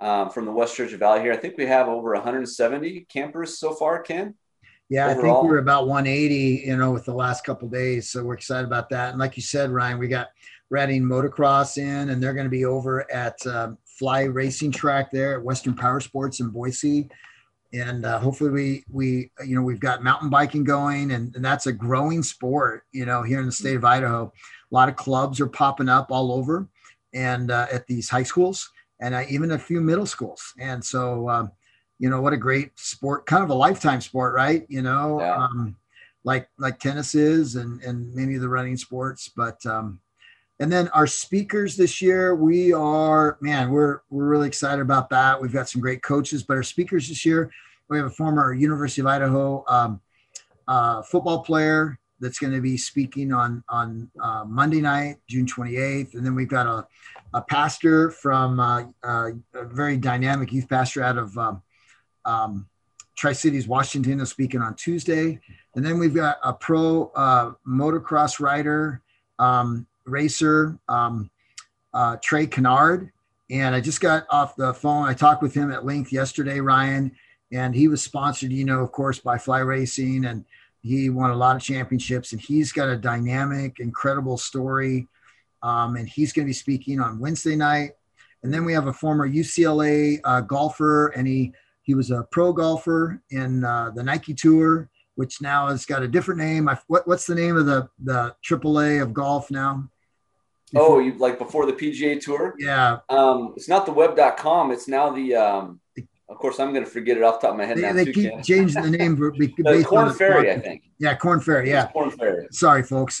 um, 0.00 0.30
from 0.30 0.44
the 0.44 0.52
West 0.52 0.76
Treasure 0.76 0.96
Valley 0.96 1.20
here. 1.20 1.32
I 1.32 1.36
think 1.36 1.56
we 1.56 1.66
have 1.66 1.88
over 1.88 2.12
170 2.12 3.06
campers 3.10 3.58
so 3.58 3.74
far, 3.74 4.00
Ken. 4.02 4.34
Yeah, 4.88 5.06
overall. 5.06 5.18
I 5.18 5.22
think 5.22 5.50
we're 5.50 5.58
about 5.58 5.86
180, 5.86 6.64
you 6.66 6.76
know, 6.76 6.90
with 6.90 7.04
the 7.04 7.14
last 7.14 7.44
couple 7.44 7.68
days. 7.68 8.10
So 8.10 8.24
we're 8.24 8.34
excited 8.34 8.66
about 8.66 8.88
that. 8.90 9.10
And 9.10 9.18
like 9.18 9.36
you 9.36 9.42
said, 9.42 9.70
Ryan, 9.70 9.98
we 9.98 10.08
got 10.08 10.28
Redding 10.68 11.02
Motocross 11.02 11.78
in, 11.78 12.10
and 12.10 12.22
they're 12.22 12.34
going 12.34 12.46
to 12.46 12.50
be 12.50 12.64
over 12.64 13.10
at 13.12 13.44
um, 13.46 13.78
Fly 13.84 14.22
Racing 14.22 14.72
Track 14.72 15.10
there 15.12 15.38
at 15.38 15.44
Western 15.44 15.74
Power 15.74 16.00
Sports 16.00 16.40
in 16.40 16.48
Boise 16.48 17.08
and 17.72 18.04
uh, 18.04 18.18
hopefully 18.18 18.50
we 18.50 18.84
we 18.90 19.30
you 19.46 19.54
know 19.54 19.62
we've 19.62 19.80
got 19.80 20.02
mountain 20.02 20.28
biking 20.28 20.64
going 20.64 21.12
and, 21.12 21.34
and, 21.36 21.44
that's 21.44 21.66
a 21.66 21.72
growing 21.72 22.22
sport 22.22 22.84
you 22.92 23.06
know 23.06 23.22
here 23.22 23.40
in 23.40 23.46
the 23.46 23.52
state 23.52 23.76
of 23.76 23.84
idaho. 23.84 24.24
A 24.24 24.74
lot 24.74 24.88
of 24.88 24.96
clubs 24.96 25.40
are 25.40 25.46
popping 25.46 25.88
up 25.88 26.08
all 26.10 26.32
over 26.32 26.68
and 27.12 27.50
uh, 27.50 27.66
at 27.72 27.86
these 27.86 28.08
high 28.08 28.22
schools 28.22 28.70
and 29.00 29.14
uh, 29.14 29.24
even 29.28 29.52
a 29.52 29.58
few 29.58 29.80
middle 29.80 30.06
schools. 30.06 30.52
And 30.58 30.84
so 30.84 31.28
um, 31.28 31.52
you 31.98 32.10
know 32.10 32.20
what 32.20 32.32
a 32.32 32.36
great 32.36 32.78
sport 32.78 33.26
kind 33.26 33.44
of 33.44 33.50
a 33.50 33.54
lifetime 33.54 34.00
sport 34.00 34.34
right? 34.34 34.66
You 34.68 34.82
know 34.82 35.20
yeah. 35.20 35.36
um, 35.36 35.76
like 36.24 36.48
like 36.58 36.78
tennis 36.78 37.14
is 37.14 37.56
and 37.56 37.80
and 37.82 38.14
many 38.14 38.34
of 38.34 38.42
the 38.42 38.48
running 38.48 38.76
sports 38.76 39.30
but 39.34 39.64
um, 39.66 40.00
and 40.60 40.70
then 40.70 40.88
our 40.88 41.06
speakers 41.06 41.74
this 41.74 42.02
year, 42.02 42.34
we 42.34 42.72
are 42.74 43.38
man, 43.40 43.70
we're 43.70 44.00
we're 44.10 44.26
really 44.26 44.46
excited 44.46 44.82
about 44.82 45.08
that. 45.08 45.40
We've 45.40 45.52
got 45.52 45.70
some 45.70 45.80
great 45.80 46.02
coaches, 46.02 46.42
but 46.42 46.58
our 46.58 46.62
speakers 46.62 47.08
this 47.08 47.24
year, 47.24 47.50
we 47.88 47.96
have 47.96 48.06
a 48.06 48.10
former 48.10 48.52
University 48.52 49.00
of 49.00 49.06
Idaho 49.06 49.64
um, 49.66 50.00
uh, 50.68 51.00
football 51.00 51.42
player 51.42 51.98
that's 52.20 52.38
going 52.38 52.52
to 52.52 52.60
be 52.60 52.76
speaking 52.76 53.32
on 53.32 53.64
on 53.70 54.10
uh, 54.22 54.44
Monday 54.46 54.82
night, 54.82 55.16
June 55.26 55.46
28th, 55.46 56.12
and 56.12 56.26
then 56.26 56.34
we've 56.34 56.46
got 56.46 56.66
a, 56.66 56.86
a 57.32 57.40
pastor 57.40 58.10
from 58.10 58.60
uh, 58.60 58.84
uh 59.02 59.30
a 59.54 59.64
very 59.64 59.96
dynamic 59.96 60.52
youth 60.52 60.68
pastor 60.68 61.02
out 61.02 61.16
of 61.16 61.36
um, 61.38 61.62
um, 62.26 62.68
Tri 63.16 63.32
Cities, 63.32 63.66
Washington, 63.66 64.20
is 64.20 64.28
speaking 64.28 64.60
on 64.60 64.74
Tuesday, 64.74 65.40
and 65.74 65.82
then 65.82 65.98
we've 65.98 66.14
got 66.14 66.36
a 66.44 66.52
pro 66.52 67.10
uh, 67.16 67.52
motocross 67.66 68.40
rider. 68.40 69.00
Um, 69.38 69.86
racer, 70.10 70.78
um, 70.88 71.30
uh, 71.94 72.16
Trey 72.22 72.46
Canard. 72.46 73.10
And 73.50 73.74
I 73.74 73.80
just 73.80 74.00
got 74.00 74.26
off 74.30 74.54
the 74.54 74.72
phone. 74.72 75.08
I 75.08 75.14
talked 75.14 75.42
with 75.42 75.54
him 75.54 75.72
at 75.72 75.84
length 75.84 76.12
yesterday, 76.12 76.60
Ryan, 76.60 77.12
and 77.52 77.74
he 77.74 77.88
was 77.88 78.02
sponsored, 78.02 78.52
you 78.52 78.64
know, 78.64 78.80
of 78.80 78.92
course, 78.92 79.18
by 79.18 79.38
Fly 79.38 79.58
Racing, 79.58 80.24
and 80.24 80.44
he 80.82 81.10
won 81.10 81.30
a 81.30 81.36
lot 81.36 81.56
of 81.56 81.62
championships. 81.62 82.32
And 82.32 82.40
he's 82.40 82.70
got 82.70 82.88
a 82.88 82.96
dynamic, 82.96 83.80
incredible 83.80 84.38
story. 84.38 85.08
Um, 85.62 85.96
and 85.96 86.08
he's 86.08 86.32
going 86.32 86.46
to 86.46 86.50
be 86.50 86.54
speaking 86.54 87.00
on 87.00 87.18
Wednesday 87.18 87.56
night. 87.56 87.92
And 88.42 88.52
then 88.52 88.64
we 88.64 88.72
have 88.72 88.86
a 88.86 88.92
former 88.92 89.28
UCLA 89.28 90.20
uh, 90.24 90.40
golfer, 90.40 91.08
and 91.08 91.26
he 91.26 91.52
he 91.82 91.94
was 91.94 92.10
a 92.10 92.26
pro 92.30 92.52
golfer 92.52 93.20
in 93.30 93.64
uh, 93.64 93.90
the 93.90 94.02
Nike 94.02 94.32
Tour, 94.32 94.88
which 95.16 95.42
now 95.42 95.68
has 95.68 95.84
got 95.84 96.02
a 96.02 96.08
different 96.08 96.40
name. 96.40 96.68
I, 96.68 96.78
what, 96.86 97.06
what's 97.06 97.26
the 97.26 97.34
name 97.34 97.56
of 97.56 97.66
the 97.66 97.88
the 98.02 98.34
AAA 98.48 99.02
of 99.02 99.12
golf 99.12 99.50
now? 99.50 99.90
Oh, 100.76 100.98
you 101.00 101.14
like 101.18 101.38
before 101.38 101.66
the 101.66 101.72
PGA 101.72 102.20
Tour? 102.20 102.54
Yeah. 102.58 102.98
Um, 103.08 103.54
it's 103.56 103.68
not 103.68 103.86
the 103.86 103.92
web.com. 103.92 104.70
It's 104.70 104.86
now 104.88 105.10
the. 105.10 105.34
Um, 105.34 105.80
of 106.28 106.38
course, 106.38 106.60
I'm 106.60 106.72
going 106.72 106.84
to 106.84 106.90
forget 106.90 107.16
it 107.16 107.24
off 107.24 107.40
the 107.40 107.48
top 107.48 107.54
of 107.54 107.58
my 107.58 107.64
head 107.66 107.76
They, 107.76 107.82
now. 107.82 107.92
they 107.92 108.04
too, 108.04 108.12
keep 108.12 108.30
Ken. 108.30 108.42
changing 108.44 108.82
the 108.82 108.90
name. 108.90 109.16
for- 109.16 109.32
based 109.64 109.86
Korn 109.88 110.12
Ferry, 110.14 110.52
I 110.52 110.60
think. 110.60 110.84
Yeah, 111.00 111.14
Korn 111.16 111.40
Ferry. 111.40 111.68
Yeah. 111.68 111.88
Korn 111.90 112.10
Ferry. 112.12 112.46
Sorry, 112.52 112.84
folks. 112.84 113.20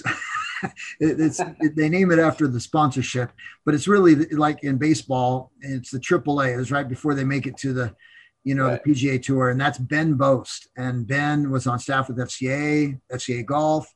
It- 0.62 0.70
it's 1.20 1.40
they 1.74 1.88
name 1.88 2.12
it 2.12 2.20
after 2.20 2.46
the 2.46 2.60
sponsorship, 2.60 3.32
but 3.66 3.74
it's 3.74 3.88
really 3.88 4.14
like 4.14 4.62
in 4.62 4.76
baseball. 4.78 5.50
It's 5.60 5.90
the 5.90 5.98
AAA. 5.98 6.54
It 6.54 6.56
was 6.56 6.70
right 6.70 6.88
before 6.88 7.14
they 7.16 7.24
make 7.24 7.48
it 7.48 7.56
to 7.58 7.72
the, 7.72 7.94
you 8.44 8.54
know, 8.54 8.68
Right. 8.68 8.84
the 8.84 8.92
PGA 8.94 9.20
Tour, 9.20 9.50
and 9.50 9.60
that's 9.60 9.78
Ben 9.78 10.14
Boast. 10.14 10.68
And 10.76 11.04
Ben 11.04 11.50
was 11.50 11.66
on 11.66 11.80
staff 11.80 12.06
with 12.08 12.18
FCA, 12.18 12.96
FCA 13.12 13.44
Golf, 13.44 13.92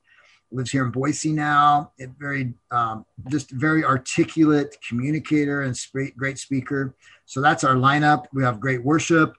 lives 0.54 0.70
here 0.70 0.84
in 0.84 0.90
Boise 0.90 1.32
now. 1.32 1.92
It 1.98 2.10
very, 2.18 2.54
um, 2.70 3.04
just 3.28 3.50
very 3.50 3.84
articulate 3.84 4.76
communicator 4.86 5.62
and 5.62 5.76
sp- 5.76 6.16
great 6.16 6.38
speaker. 6.38 6.94
So 7.26 7.40
that's 7.40 7.64
our 7.64 7.74
lineup. 7.74 8.26
We 8.32 8.42
have 8.42 8.60
great 8.60 8.82
worship. 8.84 9.34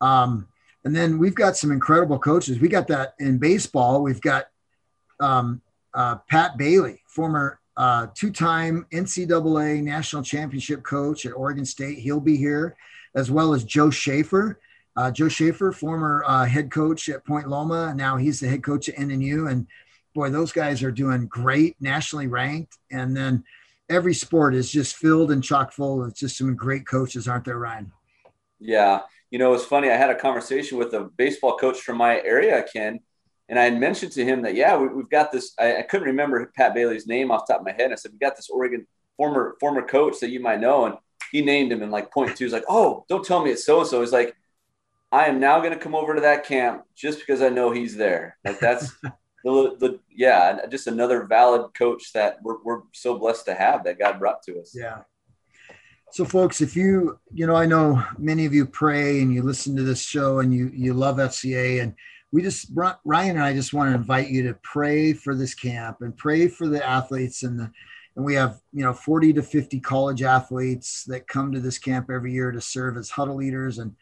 Um, 0.00 0.48
and 0.84 0.94
then 0.94 1.18
we've 1.18 1.34
got 1.34 1.56
some 1.56 1.72
incredible 1.72 2.18
coaches. 2.18 2.58
We 2.58 2.68
got 2.68 2.88
that 2.88 3.14
in 3.18 3.38
baseball. 3.38 4.02
We've 4.02 4.20
got 4.20 4.46
um, 5.20 5.60
uh, 5.92 6.16
Pat 6.28 6.56
Bailey, 6.56 7.02
former 7.06 7.60
uh, 7.76 8.06
two-time 8.14 8.86
NCAA 8.92 9.82
national 9.82 10.22
championship 10.22 10.82
coach 10.82 11.26
at 11.26 11.32
Oregon 11.32 11.64
State. 11.64 11.98
He'll 11.98 12.20
be 12.20 12.36
here, 12.36 12.76
as 13.14 13.30
well 13.30 13.52
as 13.52 13.64
Joe 13.64 13.90
Schaefer. 13.90 14.58
Uh, 14.96 15.10
Joe 15.10 15.28
Schaefer, 15.28 15.72
former 15.72 16.24
uh, 16.26 16.44
head 16.44 16.70
coach 16.70 17.08
at 17.08 17.24
Point 17.24 17.48
Loma. 17.48 17.94
Now 17.94 18.16
he's 18.16 18.40
the 18.40 18.48
head 18.48 18.62
coach 18.62 18.88
at 18.88 18.96
NNU. 18.96 19.50
And 19.50 19.66
boy, 20.14 20.30
those 20.30 20.52
guys 20.52 20.82
are 20.82 20.90
doing 20.90 21.26
great, 21.26 21.76
nationally 21.80 22.26
ranked. 22.26 22.78
And 22.90 23.16
then 23.16 23.44
every 23.88 24.14
sport 24.14 24.54
is 24.54 24.70
just 24.70 24.96
filled 24.96 25.30
and 25.30 25.42
chock 25.42 25.72
full 25.72 26.04
of 26.04 26.14
just 26.14 26.36
some 26.36 26.54
great 26.54 26.86
coaches, 26.86 27.28
aren't 27.28 27.44
there, 27.44 27.58
Ryan? 27.58 27.92
Yeah. 28.58 29.00
You 29.30 29.38
know, 29.38 29.54
it's 29.54 29.64
funny. 29.64 29.90
I 29.90 29.96
had 29.96 30.10
a 30.10 30.14
conversation 30.14 30.78
with 30.78 30.92
a 30.94 31.00
baseball 31.16 31.56
coach 31.56 31.80
from 31.80 31.96
my 31.96 32.20
area, 32.22 32.64
Ken, 32.72 33.00
and 33.50 33.58
I 33.58 33.64
had 33.64 33.78
mentioned 33.78 34.12
to 34.12 34.24
him 34.24 34.42
that, 34.42 34.54
yeah, 34.54 34.76
we, 34.76 34.88
we've 34.88 35.10
got 35.10 35.32
this. 35.32 35.54
I, 35.58 35.78
I 35.78 35.82
couldn't 35.82 36.06
remember 36.06 36.52
Pat 36.56 36.72
Bailey's 36.72 37.08
name 37.08 37.32
off 37.32 37.46
the 37.46 37.52
top 37.52 37.60
of 37.60 37.66
my 37.66 37.72
head. 37.72 37.86
And 37.86 37.92
I 37.92 37.96
said, 37.96 38.12
we 38.12 38.18
got 38.18 38.36
this 38.36 38.48
Oregon 38.48 38.86
former 39.16 39.56
former 39.58 39.82
coach 39.82 40.20
that 40.20 40.30
you 40.30 40.38
might 40.38 40.60
know. 40.60 40.86
And 40.86 40.94
he 41.32 41.42
named 41.42 41.72
him 41.72 41.82
in 41.82 41.90
like 41.90 42.12
point 42.12 42.36
two. 42.36 42.44
He's 42.44 42.52
like, 42.52 42.64
oh, 42.68 43.04
don't 43.08 43.24
tell 43.24 43.44
me 43.44 43.50
it's 43.50 43.66
so 43.66 43.80
and 43.80 43.88
so. 43.88 44.00
He's 44.00 44.12
like, 44.12 44.36
I 45.10 45.26
am 45.26 45.40
now 45.40 45.58
going 45.58 45.72
to 45.72 45.78
come 45.78 45.96
over 45.96 46.14
to 46.14 46.20
that 46.20 46.46
camp 46.46 46.84
just 46.94 47.18
because 47.18 47.42
I 47.42 47.48
know 47.48 47.72
he's 47.72 47.96
there. 47.96 48.36
Like 48.44 48.60
that's 48.60 48.92
the, 49.44 49.76
the 49.78 50.00
yeah, 50.14 50.66
just 50.66 50.86
another 50.86 51.24
valid 51.24 51.72
coach 51.74 52.12
that 52.12 52.38
we're, 52.42 52.62
we're 52.62 52.82
so 52.92 53.18
blessed 53.18 53.46
to 53.46 53.54
have 53.54 53.84
that 53.84 53.98
God 53.98 54.18
brought 54.18 54.42
to 54.44 54.60
us. 54.60 54.74
Yeah. 54.74 54.98
So, 56.12 56.24
folks, 56.24 56.60
if 56.60 56.74
you, 56.74 57.18
you 57.32 57.46
know, 57.46 57.54
I 57.54 57.66
know 57.66 58.02
many 58.18 58.44
of 58.44 58.52
you 58.52 58.66
pray 58.66 59.22
and 59.22 59.32
you 59.32 59.42
listen 59.42 59.76
to 59.76 59.82
this 59.82 60.02
show 60.02 60.40
and 60.40 60.52
you 60.52 60.70
you 60.74 60.92
love 60.92 61.16
FCA, 61.16 61.82
and 61.82 61.94
we 62.32 62.42
just 62.42 62.70
Ryan 62.74 63.36
and 63.36 63.44
I 63.44 63.54
just 63.54 63.72
want 63.72 63.90
to 63.90 63.94
invite 63.94 64.28
you 64.28 64.42
to 64.44 64.54
pray 64.62 65.12
for 65.12 65.34
this 65.34 65.54
camp 65.54 65.98
and 66.00 66.16
pray 66.16 66.48
for 66.48 66.68
the 66.68 66.84
athletes 66.84 67.42
and 67.42 67.58
the, 67.58 67.70
and 68.16 68.24
we 68.24 68.34
have 68.34 68.60
you 68.72 68.82
know 68.82 68.92
40 68.92 69.34
to 69.34 69.42
50 69.42 69.80
college 69.80 70.22
athletes 70.22 71.04
that 71.04 71.28
come 71.28 71.52
to 71.52 71.60
this 71.60 71.78
camp 71.78 72.10
every 72.10 72.32
year 72.32 72.50
to 72.50 72.60
serve 72.60 72.96
as 72.96 73.10
huddle 73.10 73.36
leaders 73.36 73.78
and 73.78 73.94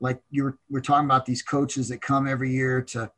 like 0.00 0.20
you 0.30 0.44
were 0.44 0.58
we're 0.70 0.80
talking 0.80 1.04
about 1.04 1.26
these 1.26 1.42
coaches 1.42 1.88
that 1.88 2.00
come 2.00 2.28
every 2.28 2.52
year 2.52 2.82
to 2.82 3.10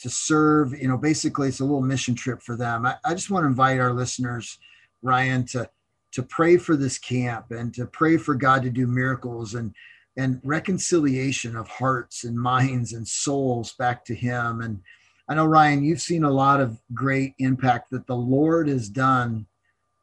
to 0.00 0.10
serve. 0.10 0.72
You 0.72 0.88
know, 0.88 0.98
basically 0.98 1.48
it's 1.48 1.60
a 1.60 1.64
little 1.64 1.82
mission 1.82 2.14
trip 2.14 2.42
for 2.42 2.56
them. 2.56 2.86
I, 2.86 2.96
I 3.04 3.14
just 3.14 3.30
want 3.30 3.44
to 3.44 3.48
invite 3.48 3.80
our 3.80 3.92
listeners, 3.92 4.58
Ryan, 5.02 5.44
to 5.46 5.68
to 6.12 6.22
pray 6.22 6.56
for 6.56 6.76
this 6.76 6.98
camp 6.98 7.50
and 7.50 7.74
to 7.74 7.86
pray 7.86 8.16
for 8.16 8.34
God 8.34 8.62
to 8.62 8.70
do 8.70 8.86
miracles 8.86 9.54
and 9.54 9.74
and 10.16 10.40
reconciliation 10.42 11.54
of 11.54 11.68
hearts 11.68 12.24
and 12.24 12.36
minds 12.36 12.92
and 12.92 13.06
souls 13.06 13.74
back 13.74 14.04
to 14.06 14.14
him 14.14 14.60
and 14.60 14.80
I 15.28 15.34
know 15.34 15.44
Ryan 15.44 15.84
you've 15.84 16.00
seen 16.00 16.24
a 16.24 16.30
lot 16.30 16.60
of 16.60 16.80
great 16.94 17.34
impact 17.38 17.90
that 17.90 18.06
the 18.06 18.16
Lord 18.16 18.68
has 18.68 18.88
done 18.88 19.46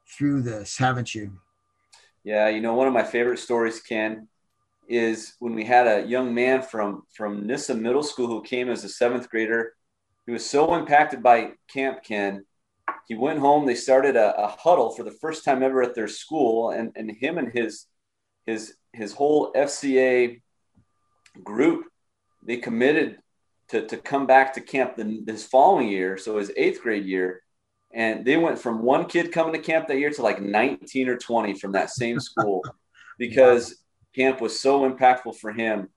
through 0.08 0.44
this 0.44 0.78
haven't 0.78 1.14
you 1.16 1.32
Yeah, 2.24 2.50
you 2.50 2.62
know 2.62 2.76
one 2.76 2.88
of 2.88 2.94
my 2.94 3.04
favorite 3.04 3.40
stories 3.40 3.82
Ken 3.82 4.28
is 4.88 5.34
when 5.40 5.56
we 5.56 5.66
had 5.66 5.88
a 5.88 6.08
young 6.08 6.34
man 6.34 6.62
from 6.62 7.04
from 7.12 7.48
Nyssa 7.48 7.74
Middle 7.74 8.04
School 8.04 8.28
who 8.28 8.44
came 8.44 8.70
as 8.70 8.84
a 8.84 8.88
7th 8.88 9.28
grader 9.30 9.74
he 10.26 10.32
was 10.32 10.50
so 10.50 10.76
impacted 10.76 11.22
by 11.22 11.52
camp 11.72 12.04
Ken 12.04 12.46
he 13.08 13.16
went 13.16 13.40
home. 13.40 13.66
They 13.66 13.76
started 13.76 14.16
a, 14.16 14.36
a, 14.38 14.48
huddle 14.48 14.92
for 14.92 15.04
the 15.04 15.12
first 15.12 15.46
time 15.46 15.62
ever 15.62 15.84
at 15.84 15.96
their 15.96 16.08
school, 16.08 16.72
and, 16.72 16.92
and 16.96 17.12
him 17.12 17.38
and 17.38 17.52
his 17.52 17.86
his 18.46 18.76
his 18.94 19.14
whole 19.14 19.52
FCA 19.54 20.42
group 21.44 21.86
they 22.44 22.58
committed 22.58 23.18
to, 23.70 23.86
to 23.88 23.98
come 23.98 24.28
back 24.28 24.54
to 24.54 24.62
camp 24.62 24.96
the, 24.96 25.22
this 25.26 25.46
following 25.46 25.90
year, 25.90 26.18
so 26.18 26.38
his 26.38 26.52
eighth 26.56 26.82
grade 26.82 27.06
year, 27.06 27.42
and 27.92 28.24
they 28.24 28.38
went 28.38 28.60
from 28.60 28.84
one 28.84 29.06
kid 29.06 29.32
coming 29.32 29.54
to 29.54 29.60
camp 29.60 29.88
that 29.88 29.98
year 29.98 30.12
to 30.12 30.22
like 30.22 30.42
19 30.42 31.10
or 31.10 31.18
20 31.18 31.60
from 31.60 31.72
that 31.72 31.90
same 31.90 32.20
school 32.20 32.64
because 33.18 33.84
camp 34.16 34.42
was 34.42 34.60
so 34.60 34.90
impactful 34.90 35.36
for 35.38 35.52
him. 35.52 35.90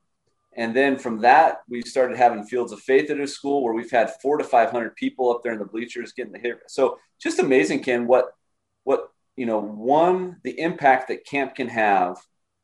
And 0.59 0.75
then 0.75 0.99
from 0.99 1.21
that, 1.21 1.61
we 1.69 1.83
started 1.83 2.17
having 2.17 2.45
fields 2.45 2.73
of 2.73 2.81
faith 2.81 3.11
at 3.11 3.19
his 3.19 3.33
school 3.33 3.63
where 3.63 3.73
we've 3.73 3.93
had 3.93 4.21
four 4.21 4.37
to 4.39 4.45
500 4.45 4.97
people 4.97 5.31
up 5.31 5.45
there 5.45 5.53
in 5.53 5.61
the 5.61 5.65
bleachers 5.65 6.13
getting 6.13 6.33
the 6.33 6.39
hit. 6.41 6.59
So 6.67 6.99
just 7.23 7.39
amazing, 7.39 7.85
Ken, 7.85 8.09
what, 8.09 8.33
what, 8.83 9.09
you 9.37 9.47
know, 9.47 9.61
one, 9.61 10.39
the 10.43 10.59
impact 10.59 11.09
that 11.09 11.25
camp 11.25 11.55
can 11.55 11.69
have 11.69 12.17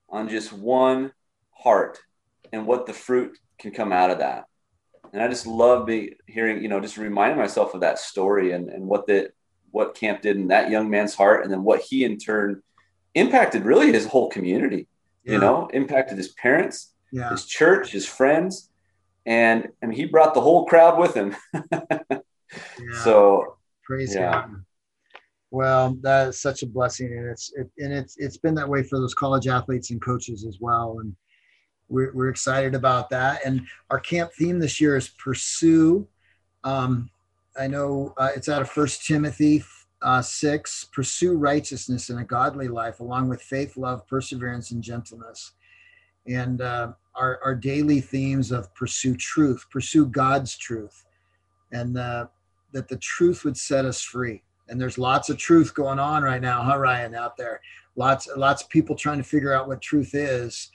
on 0.08 0.28
just 0.28 0.52
one 0.52 1.12
heart 1.52 2.00
and 2.52 2.66
what 2.66 2.86
the 2.86 2.92
fruit 2.92 3.38
can 3.60 3.70
come 3.70 3.92
out 3.92 4.10
of 4.10 4.18
that. 4.18 4.46
And 5.12 5.22
I 5.22 5.28
just 5.28 5.46
love 5.46 5.86
be 5.86 6.16
hearing, 6.26 6.64
you 6.64 6.68
know, 6.68 6.80
just 6.80 6.96
reminding 6.96 7.38
myself 7.38 7.74
of 7.74 7.82
that 7.82 8.00
story 8.00 8.50
and, 8.50 8.70
and 8.70 8.84
what 8.84 9.06
the, 9.06 9.30
what 9.70 9.94
camp 9.94 10.22
did 10.22 10.36
in 10.36 10.48
that 10.48 10.68
young 10.68 10.90
man's 10.90 11.14
heart. 11.14 11.44
And 11.44 11.52
then 11.52 11.62
what 11.62 11.80
he 11.80 12.04
in 12.04 12.18
turn 12.18 12.60
impacted 13.14 13.64
really 13.64 13.92
his 13.92 14.04
whole 14.04 14.30
community, 14.30 14.88
yeah. 15.22 15.34
you 15.34 15.38
know, 15.38 15.68
impacted 15.72 16.18
his 16.18 16.32
parents, 16.32 16.90
yeah. 17.14 17.30
his 17.30 17.46
church, 17.46 17.92
his 17.92 18.06
friends, 18.06 18.70
and 19.24 19.68
mean 19.80 19.92
he 19.92 20.04
brought 20.04 20.34
the 20.34 20.40
whole 20.40 20.66
crowd 20.66 20.98
with 20.98 21.14
him. 21.14 21.36
yeah. 21.70 22.18
So 23.04 23.56
praise 23.84 24.16
God. 24.16 24.50
Well, 25.50 25.96
that 26.02 26.28
is 26.28 26.40
such 26.40 26.64
a 26.64 26.66
blessing, 26.66 27.06
and 27.16 27.30
it's 27.30 27.52
it, 27.54 27.70
and 27.78 27.92
it's 27.92 28.16
it's 28.16 28.36
been 28.36 28.56
that 28.56 28.68
way 28.68 28.82
for 28.82 28.98
those 28.98 29.14
college 29.14 29.46
athletes 29.46 29.92
and 29.92 30.02
coaches 30.02 30.44
as 30.44 30.58
well, 30.60 30.98
and 31.00 31.14
we're 31.88 32.12
we're 32.12 32.30
excited 32.30 32.74
about 32.74 33.10
that. 33.10 33.46
And 33.46 33.62
our 33.90 34.00
camp 34.00 34.32
theme 34.36 34.58
this 34.58 34.80
year 34.80 34.96
is 34.96 35.08
pursue. 35.08 36.08
Um, 36.64 37.10
I 37.56 37.68
know 37.68 38.12
uh, 38.18 38.30
it's 38.34 38.48
out 38.48 38.60
of 38.60 38.68
First 38.68 39.06
Timothy 39.06 39.62
uh, 40.02 40.20
six. 40.20 40.88
Pursue 40.92 41.36
righteousness 41.36 42.10
in 42.10 42.18
a 42.18 42.24
godly 42.24 42.66
life, 42.66 42.98
along 42.98 43.28
with 43.28 43.40
faith, 43.40 43.76
love, 43.76 44.04
perseverance, 44.08 44.72
and 44.72 44.82
gentleness 44.82 45.52
and 46.26 46.60
uh, 46.60 46.92
our, 47.16 47.40
our 47.44 47.54
daily 47.54 48.00
themes 48.00 48.50
of 48.50 48.74
pursue 48.74 49.16
truth, 49.16 49.66
pursue 49.70 50.06
God's 50.06 50.56
truth, 50.56 51.04
and 51.72 51.96
uh, 51.96 52.26
that 52.72 52.88
the 52.88 52.96
truth 52.96 53.44
would 53.44 53.56
set 53.56 53.84
us 53.84 54.02
free. 54.02 54.42
And 54.68 54.80
there's 54.80 54.98
lots 54.98 55.28
of 55.28 55.38
truth 55.38 55.74
going 55.74 55.98
on 55.98 56.22
right 56.22 56.40
now, 56.40 56.62
huh, 56.62 56.78
Ryan? 56.78 57.14
Out 57.14 57.36
there, 57.36 57.60
lots 57.96 58.28
lots 58.36 58.62
of 58.62 58.68
people 58.68 58.96
trying 58.96 59.18
to 59.18 59.24
figure 59.24 59.52
out 59.52 59.68
what 59.68 59.82
truth 59.82 60.14
is, 60.14 60.70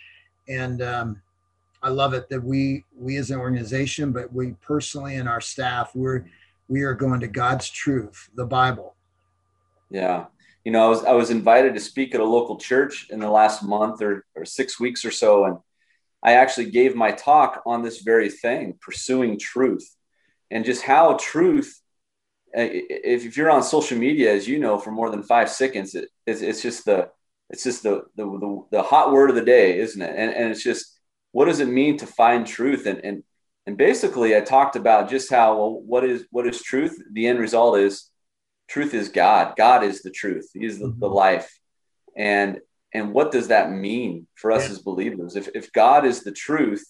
and 0.47 0.81
um, 0.81 1.21
I 1.81 1.89
love 1.89 2.13
it 2.13 2.29
that 2.29 2.43
we 2.43 2.85
we 2.95 3.17
as 3.17 3.31
an 3.31 3.39
organization, 3.39 4.11
but 4.11 4.31
we 4.31 4.51
personally 4.61 5.15
and 5.15 5.27
our 5.27 5.41
staff, 5.41 5.95
we're 5.95 6.25
we 6.67 6.83
are 6.83 6.93
going 6.93 7.19
to 7.21 7.27
God's 7.27 7.69
truth, 7.69 8.29
the 8.35 8.45
Bible. 8.45 8.95
Yeah, 9.89 10.25
you 10.63 10.71
know, 10.71 10.85
I 10.85 10.89
was 10.89 11.03
I 11.05 11.11
was 11.13 11.29
invited 11.31 11.73
to 11.73 11.79
speak 11.79 12.13
at 12.13 12.21
a 12.21 12.25
local 12.25 12.57
church 12.57 13.07
in 13.09 13.19
the 13.19 13.29
last 13.29 13.63
month 13.63 14.01
or, 14.01 14.25
or 14.35 14.45
six 14.45 14.79
weeks 14.79 15.03
or 15.03 15.11
so, 15.11 15.45
and 15.45 15.57
I 16.21 16.33
actually 16.33 16.71
gave 16.71 16.95
my 16.95 17.11
talk 17.11 17.61
on 17.65 17.81
this 17.81 18.01
very 18.01 18.29
thing, 18.29 18.77
pursuing 18.81 19.39
truth, 19.39 19.87
and 20.51 20.65
just 20.65 20.81
how 20.81 21.13
truth. 21.13 21.79
Eh, 22.53 22.81
if, 22.89 23.25
if 23.25 23.37
you're 23.37 23.51
on 23.51 23.63
social 23.63 23.97
media, 23.97 24.33
as 24.33 24.47
you 24.47 24.59
know, 24.59 24.77
for 24.77 24.91
more 24.91 25.09
than 25.09 25.23
five 25.23 25.49
seconds, 25.49 25.95
it, 25.95 26.09
it's, 26.25 26.41
it's 26.41 26.61
just 26.61 26.85
the 26.85 27.09
it's 27.49 27.63
just 27.63 27.83
the, 27.83 28.03
the, 28.15 28.25
the 28.25 28.65
the 28.71 28.83
hot 28.83 29.11
word 29.11 29.29
of 29.29 29.35
the 29.35 29.45
day, 29.45 29.79
isn't 29.79 30.01
it? 30.01 30.15
And 30.15 30.33
and 30.33 30.51
it's 30.51 30.63
just 30.63 30.99
what 31.31 31.45
does 31.45 31.59
it 31.59 31.67
mean 31.67 31.97
to 31.97 32.07
find 32.07 32.45
truth? 32.45 32.85
And 32.85 32.99
and 33.03 33.23
and 33.65 33.77
basically, 33.77 34.35
I 34.35 34.41
talked 34.41 34.75
about 34.75 35.09
just 35.09 35.29
how 35.29 35.57
well, 35.57 35.81
what 35.81 36.03
is 36.03 36.25
what 36.31 36.47
is 36.47 36.61
truth? 36.61 37.01
The 37.11 37.27
end 37.27 37.39
result 37.39 37.77
is 37.79 38.09
truth 38.67 38.93
is 38.93 39.09
God. 39.09 39.55
God 39.57 39.83
is 39.83 40.01
the 40.01 40.11
truth. 40.11 40.49
He 40.53 40.65
is 40.65 40.79
the, 40.79 40.87
the 40.87 40.93
mm-hmm. 40.93 41.13
life. 41.13 41.59
And 42.15 42.59
and 42.93 43.13
what 43.13 43.31
does 43.31 43.49
that 43.49 43.71
mean 43.71 44.27
for 44.35 44.51
us 44.51 44.65
yeah. 44.65 44.71
as 44.71 44.79
believers? 44.79 45.35
If 45.35 45.49
if 45.53 45.71
God 45.71 46.05
is 46.05 46.23
the 46.23 46.31
truth, 46.31 46.83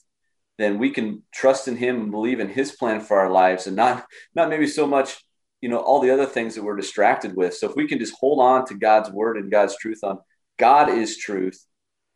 then 0.57 0.77
we 0.77 0.91
can 0.91 1.23
trust 1.33 1.67
in 1.67 1.77
him 1.77 2.01
and 2.01 2.11
believe 2.11 2.39
in 2.39 2.49
his 2.49 2.73
plan 2.73 3.01
for 3.01 3.19
our 3.19 3.29
lives 3.29 3.67
and 3.67 3.75
not 3.75 4.05
not 4.35 4.49
maybe 4.49 4.67
so 4.67 4.87
much 4.87 5.17
you 5.61 5.69
know 5.69 5.79
all 5.79 5.99
the 5.99 6.11
other 6.11 6.25
things 6.25 6.55
that 6.55 6.63
we're 6.63 6.75
distracted 6.75 7.35
with. 7.35 7.55
So 7.55 7.69
if 7.69 7.75
we 7.75 7.87
can 7.87 7.99
just 7.99 8.15
hold 8.19 8.39
on 8.39 8.65
to 8.67 8.75
god's 8.75 9.09
word 9.09 9.37
and 9.37 9.51
god's 9.51 9.77
truth 9.77 9.99
on 10.03 10.19
god 10.57 10.89
is 10.89 11.17
truth 11.17 11.65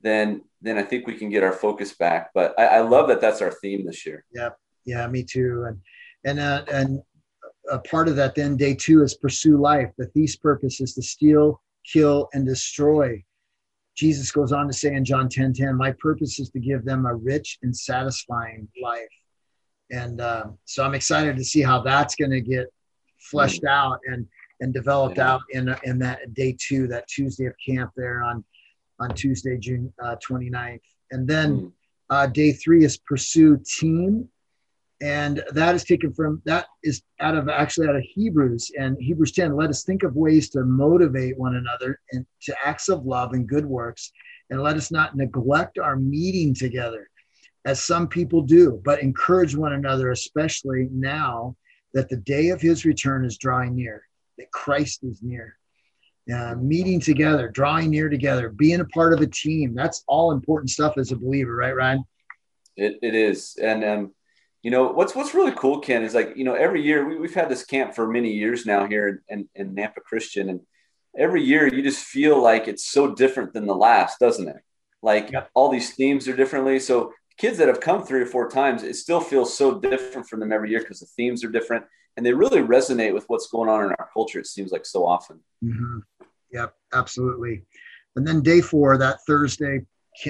then 0.02 0.42
then 0.62 0.78
i 0.78 0.84
think 0.84 1.08
we 1.08 1.16
can 1.16 1.30
get 1.30 1.44
our 1.44 1.54
focus 1.54 1.94
back. 1.94 2.32
But 2.34 2.54
i, 2.58 2.66
I 2.66 2.80
love 2.80 3.08
that 3.10 3.22
that's 3.22 3.42
our 3.42 3.52
theme 3.52 3.86
this 3.86 4.06
year. 4.06 4.24
Yeah. 4.34 4.50
Yeah 4.86 5.08
me 5.08 5.24
too. 5.24 5.66
And 5.68 5.80
and 6.26 6.40
uh, 6.40 6.64
and 6.72 7.02
a 7.70 7.80
part 7.80 8.08
of 8.08 8.16
that 8.16 8.36
then 8.36 8.56
day 8.56 8.76
two 8.76 9.04
is 9.04 9.16
pursue 9.16 9.58
life. 9.58 9.90
The 9.98 10.08
thief's 10.08 10.38
purpose 10.38 10.80
is 10.80 10.94
to 10.96 11.02
steal 11.02 11.62
kill 11.86 12.30
and 12.34 12.46
destroy 12.46 13.22
jesus 13.96 14.32
goes 14.32 14.52
on 14.52 14.68
to 14.68 14.74
say 14.74 14.94
in 14.94 15.06
john 15.06 15.30
10 15.30 15.54
10 15.54 15.76
my 15.76 15.92
purpose 16.00 16.40
is 16.40 16.50
to 16.50 16.60
give 16.60 16.84
them 16.86 17.06
a 17.06 17.16
rich 17.16 17.58
and 17.64 17.76
satisfying 17.76 18.68
life 18.82 19.02
and 19.92 20.22
uh, 20.22 20.46
so 20.66 20.84
i'm 20.84 20.96
excited 20.96 21.36
to 21.36 21.44
see 21.44 21.62
how 21.62 21.82
that's 21.82 22.16
going 22.16 22.32
to 22.32 22.42
get 22.42 22.68
fleshed 23.20 23.64
out 23.64 24.00
and 24.06 24.28
and 24.64 24.74
developed 24.74 25.18
yeah. 25.18 25.34
out 25.34 25.42
in 25.52 25.76
in 25.84 26.00
that 26.00 26.34
day 26.34 26.56
two, 26.58 26.88
that 26.88 27.08
Tuesday 27.08 27.46
of 27.46 27.54
camp 27.64 27.92
there 27.96 28.24
on 28.24 28.44
on 29.00 29.14
Tuesday, 29.14 29.58
June 29.58 29.92
uh, 30.02 30.16
29th. 30.28 30.80
And 31.12 31.28
then 31.28 31.60
mm. 31.60 31.72
uh, 32.10 32.28
day 32.28 32.54
three 32.54 32.86
is 32.86 32.98
pursue 32.98 33.60
team. 33.66 34.30
And 35.04 35.44
that 35.52 35.76
is 35.76 35.84
taken 35.84 36.14
from 36.14 36.42
that 36.46 36.68
is 36.82 37.02
out 37.20 37.36
of 37.36 37.50
actually 37.50 37.90
out 37.90 37.98
of 37.98 38.04
Hebrews 38.04 38.72
and 38.80 38.96
Hebrews 39.02 39.34
10. 39.34 39.54
Let 39.54 39.70
us 39.70 39.84
think 39.84 40.04
of 40.04 40.16
ways 40.16 40.50
to 40.52 40.64
motivate 40.64 41.38
one 41.38 41.58
another 41.58 42.00
and 42.14 42.26
to 42.44 42.56
acts 42.64 42.88
of 42.88 43.06
love 43.06 43.34
and 43.34 43.46
good 43.46 43.66
works. 43.66 44.14
And 44.50 44.64
let 44.64 44.78
us 44.78 44.92
not 44.92 45.18
neglect 45.18 45.78
our 45.78 45.98
meeting 45.98 46.54
together 46.54 47.10
as 47.66 47.84
some 47.84 48.08
people 48.08 48.44
do, 48.44 48.82
but 48.86 49.02
encourage 49.02 49.58
one 49.58 49.74
another, 49.74 50.12
especially 50.12 50.88
now 50.90 51.58
that 51.94 52.08
the 52.08 52.18
day 52.18 52.50
of 52.50 52.62
his 52.62 52.86
return 52.86 53.26
is 53.26 53.38
drawing 53.38 53.76
near, 53.76 54.08
that 54.38 54.52
Christ 54.52 55.04
is 55.04 55.22
near. 55.22 55.58
Uh, 56.34 56.56
meeting 56.56 57.02
together, 57.02 57.50
drawing 57.50 57.90
near 57.90 58.08
together, 58.08 58.48
being 58.48 58.80
a 58.80 58.86
part 58.86 59.12
of 59.12 59.20
a 59.20 59.28
team. 59.28 59.74
That's 59.76 60.06
all 60.08 60.32
important 60.32 60.70
stuff 60.70 60.98
as 60.98 61.12
a 61.12 61.18
believer, 61.18 61.58
right, 61.58 61.76
Ryan? 61.76 62.06
It, 62.78 63.00
it 63.02 63.14
is. 63.14 63.58
And, 63.62 63.84
um, 63.84 64.14
you 64.64 64.72
know, 64.72 64.88
what's, 64.88 65.14
what's 65.14 65.34
really 65.34 65.52
cool, 65.52 65.80
Ken, 65.80 66.04
is 66.04 66.16
like, 66.16 66.34
you 66.36 66.46
know, 66.46 66.56
every 66.56 66.82
year 66.82 67.08
we, 67.08 67.28
have 67.28 67.36
had 67.36 67.50
this 67.50 67.66
camp 67.66 67.94
for 67.94 68.08
many 68.08 68.32
years 68.32 68.66
now 68.66 68.88
here 68.88 69.22
in, 69.30 69.48
in, 69.56 69.68
in 69.68 69.76
Nampa 69.76 70.02
Christian. 70.04 70.50
And 70.50 70.62
every 71.18 71.44
year 71.44 71.68
you 71.68 71.84
just 71.84 72.06
feel 72.06 72.42
like 72.42 72.68
it's 72.68 72.90
so 72.90 73.14
different 73.14 73.54
than 73.54 73.68
the 73.68 73.76
last, 73.76 74.20
doesn't 74.20 74.48
it? 74.48 74.62
Like 75.02 75.32
yep. 75.32 75.50
all 75.54 75.70
these 75.70 75.94
themes 75.96 76.30
are 76.30 76.36
differently. 76.36 76.80
So 76.80 77.12
kids 77.38 77.58
that 77.58 77.68
have 77.68 77.82
come 77.82 78.04
three 78.04 78.22
or 78.22 78.26
four 78.26 78.50
times, 78.50 78.84
it 78.84 78.96
still 78.96 79.20
feels 79.20 79.56
so 79.56 79.80
different 79.80 80.28
from 80.28 80.40
them 80.40 80.54
every 80.54 80.70
year 80.70 80.80
because 80.80 81.02
the 81.02 81.08
themes 81.08 81.44
are 81.44 81.50
different 81.50 81.84
and 82.16 82.26
they 82.26 82.34
really 82.34 82.62
resonate 82.62 83.14
with 83.14 83.26
what's 83.28 83.48
going 83.48 83.70
on 83.70 83.84
in 83.84 83.92
our 84.00 84.10
culture. 84.14 84.40
It 84.40 84.48
seems 84.48 84.72
like 84.72 84.86
so 84.86 85.06
often. 85.06 85.42
Mm-hmm. 85.64 86.00
Yep, 86.54 86.74
absolutely. 86.94 87.64
And 88.16 88.26
then 88.26 88.42
day 88.42 88.62
four, 88.62 88.98
that 88.98 89.18
Thursday 89.28 89.82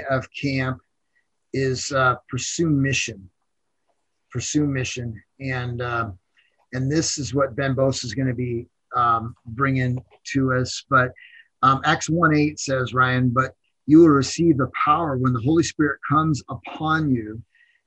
of 0.09 0.27
camp, 0.33 0.79
is 1.53 1.91
uh, 1.91 2.15
pursue 2.29 2.67
mission. 2.67 3.29
Pursue 4.33 4.65
mission, 4.65 5.21
and 5.39 5.79
uh, 5.79 6.09
and 6.73 6.91
this 6.91 7.19
is 7.19 7.35
what 7.35 7.55
Ben 7.55 7.75
Bose 7.75 8.03
is 8.03 8.15
going 8.15 8.27
to 8.27 8.33
be 8.33 8.67
um, 8.95 9.35
bringing 9.45 10.03
to 10.33 10.53
us. 10.53 10.83
But 10.89 11.11
um, 11.61 11.81
Acts 11.85 12.09
one 12.09 12.35
eight 12.35 12.59
says, 12.59 12.95
Ryan, 12.95 13.29
but 13.29 13.53
you 13.85 13.99
will 13.99 14.07
receive 14.07 14.57
the 14.57 14.71
power 14.83 15.17
when 15.17 15.33
the 15.33 15.41
Holy 15.41 15.61
Spirit 15.61 15.99
comes 16.09 16.41
upon 16.49 17.11
you, 17.11 17.43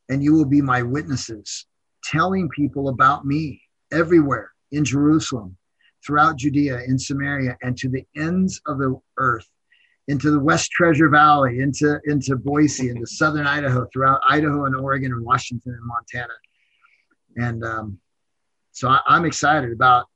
and 0.08 0.22
you 0.22 0.34
will 0.34 0.44
be 0.44 0.62
my 0.62 0.82
witnesses, 0.82 1.66
telling 2.04 2.48
people 2.50 2.90
about 2.90 3.26
me 3.26 3.60
everywhere 3.92 4.52
in 4.70 4.84
Jerusalem, 4.84 5.56
throughout 6.04 6.36
Judea, 6.36 6.80
in 6.86 6.96
Samaria, 6.96 7.56
and 7.62 7.76
to 7.78 7.88
the 7.88 8.04
ends 8.16 8.60
of 8.68 8.78
the 8.78 8.94
earth, 9.18 9.48
into 10.08 10.30
the 10.30 10.38
West 10.38 10.70
Treasure 10.70 11.08
Valley, 11.08 11.60
into, 11.60 11.98
into 12.04 12.36
Boise, 12.36 12.90
into 12.90 13.06
southern 13.06 13.46
Idaho, 13.46 13.86
throughout 13.92 14.20
Idaho 14.28 14.66
and 14.66 14.76
Oregon 14.76 15.12
and 15.12 15.24
Washington 15.24 15.72
and 15.72 15.84
Montana. 15.84 16.32
And 17.36 17.64
um, 17.64 17.98
so 18.72 18.88
I, 18.88 19.00
I'm 19.06 19.24
excited 19.24 19.72
about 19.72 20.06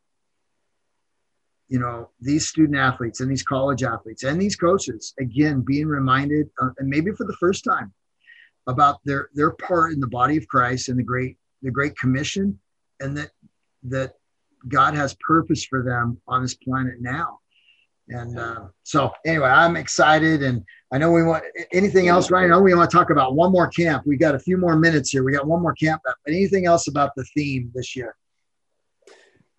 you 1.71 1.79
know 1.79 2.11
these 2.21 2.49
student 2.49 2.77
athletes 2.77 3.21
and 3.21 3.31
these 3.31 3.45
college 3.45 3.83
athletes 3.83 4.25
and 4.25 4.41
these 4.41 4.57
coaches 4.57 5.15
again 5.19 5.63
being 5.63 5.87
reminded 5.87 6.51
uh, 6.61 6.69
and 6.79 6.89
maybe 6.89 7.13
for 7.13 7.27
the 7.27 7.37
first 7.41 7.65
time 7.65 7.93
about 8.67 8.99
their 9.05 9.31
their 9.35 9.53
part 9.53 9.93
in 9.93 10.01
the 10.01 10.09
body 10.09 10.37
of 10.37 10.47
christ 10.49 10.89
and 10.89 10.99
the 10.99 11.03
great 11.03 11.39
the 11.63 11.71
great 11.71 11.97
commission 11.97 12.59
and 12.99 13.17
that 13.17 13.31
that 13.85 14.15
god 14.69 14.95
has 14.95 15.17
purpose 15.27 15.65
for 15.65 15.83
them 15.83 16.21
on 16.27 16.43
this 16.43 16.55
planet 16.55 16.95
now 17.01 17.39
and 18.11 18.39
uh, 18.39 18.67
so 18.83 19.11
anyway 19.25 19.49
i'm 19.49 19.77
excited 19.77 20.43
and 20.43 20.65
i 20.93 20.99
know 20.99 21.11
we 21.11 21.23
want 21.23 21.43
anything 21.73 22.09
else 22.09 22.31
right 22.31 22.45
i 22.45 22.49
know 22.49 22.61
we 22.61 22.75
want 22.75 22.91
to 22.91 22.97
talk 22.97 23.11
about 23.11 23.35
one 23.35 23.53
more 23.53 23.69
camp 23.69 24.03
we 24.07 24.17
got 24.17 24.35
a 24.35 24.39
few 24.39 24.57
more 24.57 24.77
minutes 24.77 25.11
here 25.11 25.25
we 25.25 25.33
got 25.33 25.47
one 25.47 25.63
more 25.63 25.75
camp 25.75 26.01
but 26.05 26.15
anything 26.29 26.67
else 26.67 26.89
about 26.89 27.11
the 27.17 27.25
theme 27.37 27.71
this 27.75 27.97
year 27.97 28.17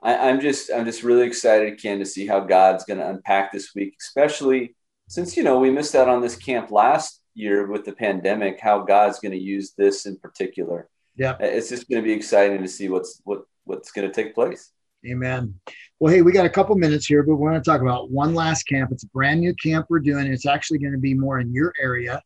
I, 0.04 0.30
am 0.30 0.42
just 0.42 0.72
I'm 0.72 0.86
just 0.86 1.04
really 1.04 1.28
excited, 1.28 1.80
Ken, 1.80 2.00
to 2.00 2.06
see 2.06 2.26
how 2.26 2.40
God's 2.40 2.86
going 2.86 3.00
to 3.00 3.08
unpack 3.08 3.52
this 3.52 3.76
week, 3.76 3.96
especially 4.02 4.76
since 5.08 5.38
you 5.38 5.44
know 5.44 5.60
we 5.60 5.70
missed 5.70 5.96
out 5.96 6.10
on 6.10 6.22
this 6.22 6.36
camp 6.36 6.72
last 6.72 7.22
year 7.36 7.68
with 7.68 7.86
the 7.86 7.94
pandemic. 7.94 8.60
How 8.60 8.80
God's 8.80 9.20
going 9.20 9.34
to 9.34 9.38
use 9.38 9.74
this 9.78 10.06
in 10.06 10.18
particular. 10.18 10.90
Yeah, 11.16 11.38
it's 11.40 11.70
just 11.70 11.88
going 11.88 12.02
to 12.02 12.06
be 12.06 12.14
exciting 12.14 12.62
to 12.62 12.68
see 12.68 12.90
what's 12.90 13.22
what 13.26 13.44
what's 13.66 13.92
going 13.92 14.08
to 14.08 14.14
take 14.14 14.34
place. 14.34 14.72
Amen. 15.06 15.60
Well, 16.02 16.12
hey, 16.12 16.24
we 16.24 16.32
got 16.32 16.48
a 16.48 16.50
couple 16.50 16.76
minutes 16.78 17.06
here, 17.06 17.22
but 17.22 17.36
we 17.36 17.48
want 17.48 17.64
to 17.64 17.70
talk 17.70 17.82
about 17.82 18.10
one 18.10 18.34
last 18.34 18.64
camp. 18.64 18.92
It's 18.92 19.04
a 19.04 19.08
brand 19.10 19.40
new 19.40 19.54
camp 19.54 19.86
we're 19.88 20.00
doing. 20.00 20.26
It's 20.26 20.48
actually 20.48 20.80
going 20.80 20.94
to 20.94 20.98
be 20.98 21.14
more 21.14 21.40
in 21.40 21.54
your 21.54 21.76
area, 21.80 22.24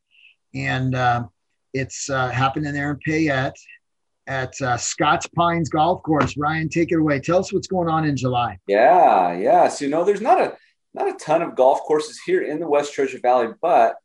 and 0.54 0.96
uh, 0.96 1.26
it's 1.74 2.10
uh, 2.10 2.30
happening 2.30 2.72
there 2.72 2.92
in 2.92 3.00
Payette 3.06 3.58
at 4.28 4.54
uh, 4.62 4.78
Scotch 4.78 5.28
Pines 5.34 5.68
Golf 5.68 6.04
Course. 6.04 6.38
Ryan, 6.38 6.70
take 6.70 6.94
it 6.94 7.00
away. 7.00 7.20
Tell 7.20 7.40
us 7.40 7.52
what's 7.52 7.68
going 7.68 7.90
on 7.90 8.06
in 8.06 8.16
July. 8.16 8.60
Yeah, 8.66 9.34
yeah. 9.34 9.68
So 9.68 9.84
you 9.84 9.92
know, 9.92 10.06
there's 10.06 10.22
not 10.22 10.40
a 10.40 10.56
not 10.94 11.10
a 11.10 11.18
ton 11.18 11.42
of 11.42 11.58
golf 11.58 11.82
courses 11.82 12.18
here 12.26 12.44
in 12.44 12.62
the 12.62 12.70
West 12.70 12.94
Treasure 12.94 13.20
Valley, 13.22 13.50
but 13.62 13.98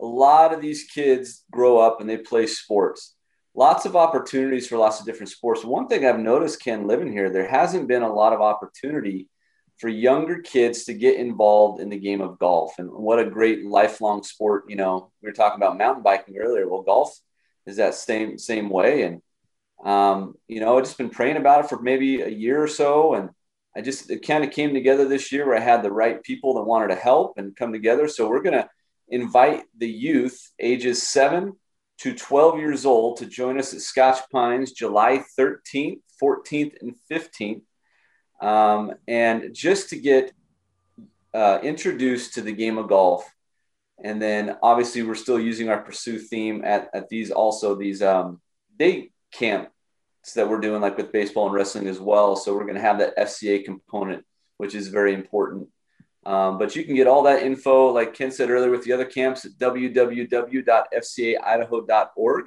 a 0.00 0.06
lot 0.06 0.54
of 0.54 0.60
these 0.60 0.84
kids 0.84 1.42
grow 1.50 1.78
up 1.78 2.00
and 2.00 2.08
they 2.08 2.18
play 2.18 2.46
sports. 2.46 3.16
Lots 3.58 3.86
of 3.86 3.96
opportunities 3.96 4.68
for 4.68 4.78
lots 4.78 5.00
of 5.00 5.06
different 5.06 5.30
sports. 5.30 5.64
One 5.64 5.88
thing 5.88 6.06
I've 6.06 6.20
noticed, 6.20 6.62
Ken, 6.62 6.86
living 6.86 7.10
here, 7.10 7.28
there 7.28 7.48
hasn't 7.48 7.88
been 7.88 8.02
a 8.02 8.14
lot 8.14 8.32
of 8.32 8.40
opportunity 8.40 9.26
for 9.78 9.88
younger 9.88 10.38
kids 10.42 10.84
to 10.84 10.94
get 10.94 11.16
involved 11.16 11.80
in 11.80 11.88
the 11.88 11.98
game 11.98 12.20
of 12.20 12.38
golf. 12.38 12.78
And 12.78 12.88
what 12.88 13.18
a 13.18 13.28
great 13.28 13.66
lifelong 13.66 14.22
sport. 14.22 14.66
You 14.68 14.76
know, 14.76 15.10
we 15.20 15.28
were 15.28 15.32
talking 15.32 15.60
about 15.60 15.76
mountain 15.76 16.04
biking 16.04 16.38
earlier. 16.38 16.68
Well, 16.68 16.82
golf 16.82 17.18
is 17.66 17.78
that 17.78 17.96
same 17.96 18.38
same 18.38 18.70
way. 18.70 19.02
And 19.02 19.22
um, 19.84 20.34
you 20.46 20.60
know, 20.60 20.78
I've 20.78 20.84
just 20.84 20.96
been 20.96 21.10
praying 21.10 21.36
about 21.36 21.64
it 21.64 21.68
for 21.68 21.82
maybe 21.82 22.20
a 22.20 22.28
year 22.28 22.62
or 22.62 22.68
so. 22.68 23.14
And 23.14 23.30
I 23.76 23.80
just, 23.80 24.08
it 24.08 24.24
kind 24.24 24.44
of 24.44 24.52
came 24.52 24.72
together 24.72 25.08
this 25.08 25.32
year 25.32 25.44
where 25.44 25.56
I 25.56 25.60
had 25.60 25.82
the 25.82 25.90
right 25.90 26.22
people 26.22 26.54
that 26.54 26.62
wanted 26.62 26.94
to 26.94 27.00
help 27.00 27.38
and 27.38 27.56
come 27.56 27.72
together. 27.72 28.06
So 28.06 28.28
we're 28.28 28.40
going 28.42 28.62
to 28.62 28.68
invite 29.08 29.64
the 29.76 29.90
youth 29.90 30.48
ages 30.60 31.02
seven 31.02 31.54
to 31.98 32.14
12 32.14 32.58
years 32.58 32.86
old 32.86 33.18
to 33.18 33.26
join 33.26 33.58
us 33.58 33.74
at 33.74 33.80
Scotch 33.80 34.20
Pines 34.30 34.72
July 34.72 35.24
13th, 35.38 36.00
14th, 36.22 36.74
and 36.80 36.94
15th. 37.10 37.62
Um, 38.40 38.94
and 39.08 39.52
just 39.52 39.90
to 39.90 39.98
get 39.98 40.32
uh, 41.34 41.58
introduced 41.62 42.34
to 42.34 42.40
the 42.40 42.52
game 42.52 42.78
of 42.78 42.88
golf. 42.88 43.28
And 44.02 44.22
then 44.22 44.56
obviously 44.62 45.02
we're 45.02 45.16
still 45.16 45.40
using 45.40 45.68
our 45.68 45.82
pursue 45.82 46.18
theme 46.18 46.62
at, 46.64 46.88
at 46.94 47.08
these 47.08 47.32
also 47.32 47.74
these 47.74 48.00
um, 48.00 48.40
day 48.78 49.10
camps 49.32 49.72
that 50.34 50.48
we're 50.48 50.60
doing 50.60 50.80
like 50.80 50.96
with 50.96 51.12
baseball 51.12 51.46
and 51.46 51.54
wrestling 51.54 51.88
as 51.88 51.98
well. 51.98 52.36
So 52.36 52.54
we're 52.54 52.64
going 52.64 52.76
to 52.76 52.80
have 52.80 52.98
that 52.98 53.16
FCA 53.16 53.64
component, 53.64 54.24
which 54.56 54.74
is 54.74 54.88
very 54.88 55.14
important. 55.14 55.68
Um, 56.28 56.58
but 56.58 56.76
you 56.76 56.84
can 56.84 56.94
get 56.94 57.06
all 57.06 57.22
that 57.22 57.42
info, 57.42 57.88
like 57.88 58.12
Ken 58.12 58.30
said 58.30 58.50
earlier, 58.50 58.70
with 58.70 58.84
the 58.84 58.92
other 58.92 59.06
camps 59.06 59.46
at 59.46 59.52
www.fcaidaho.org. 59.52 62.44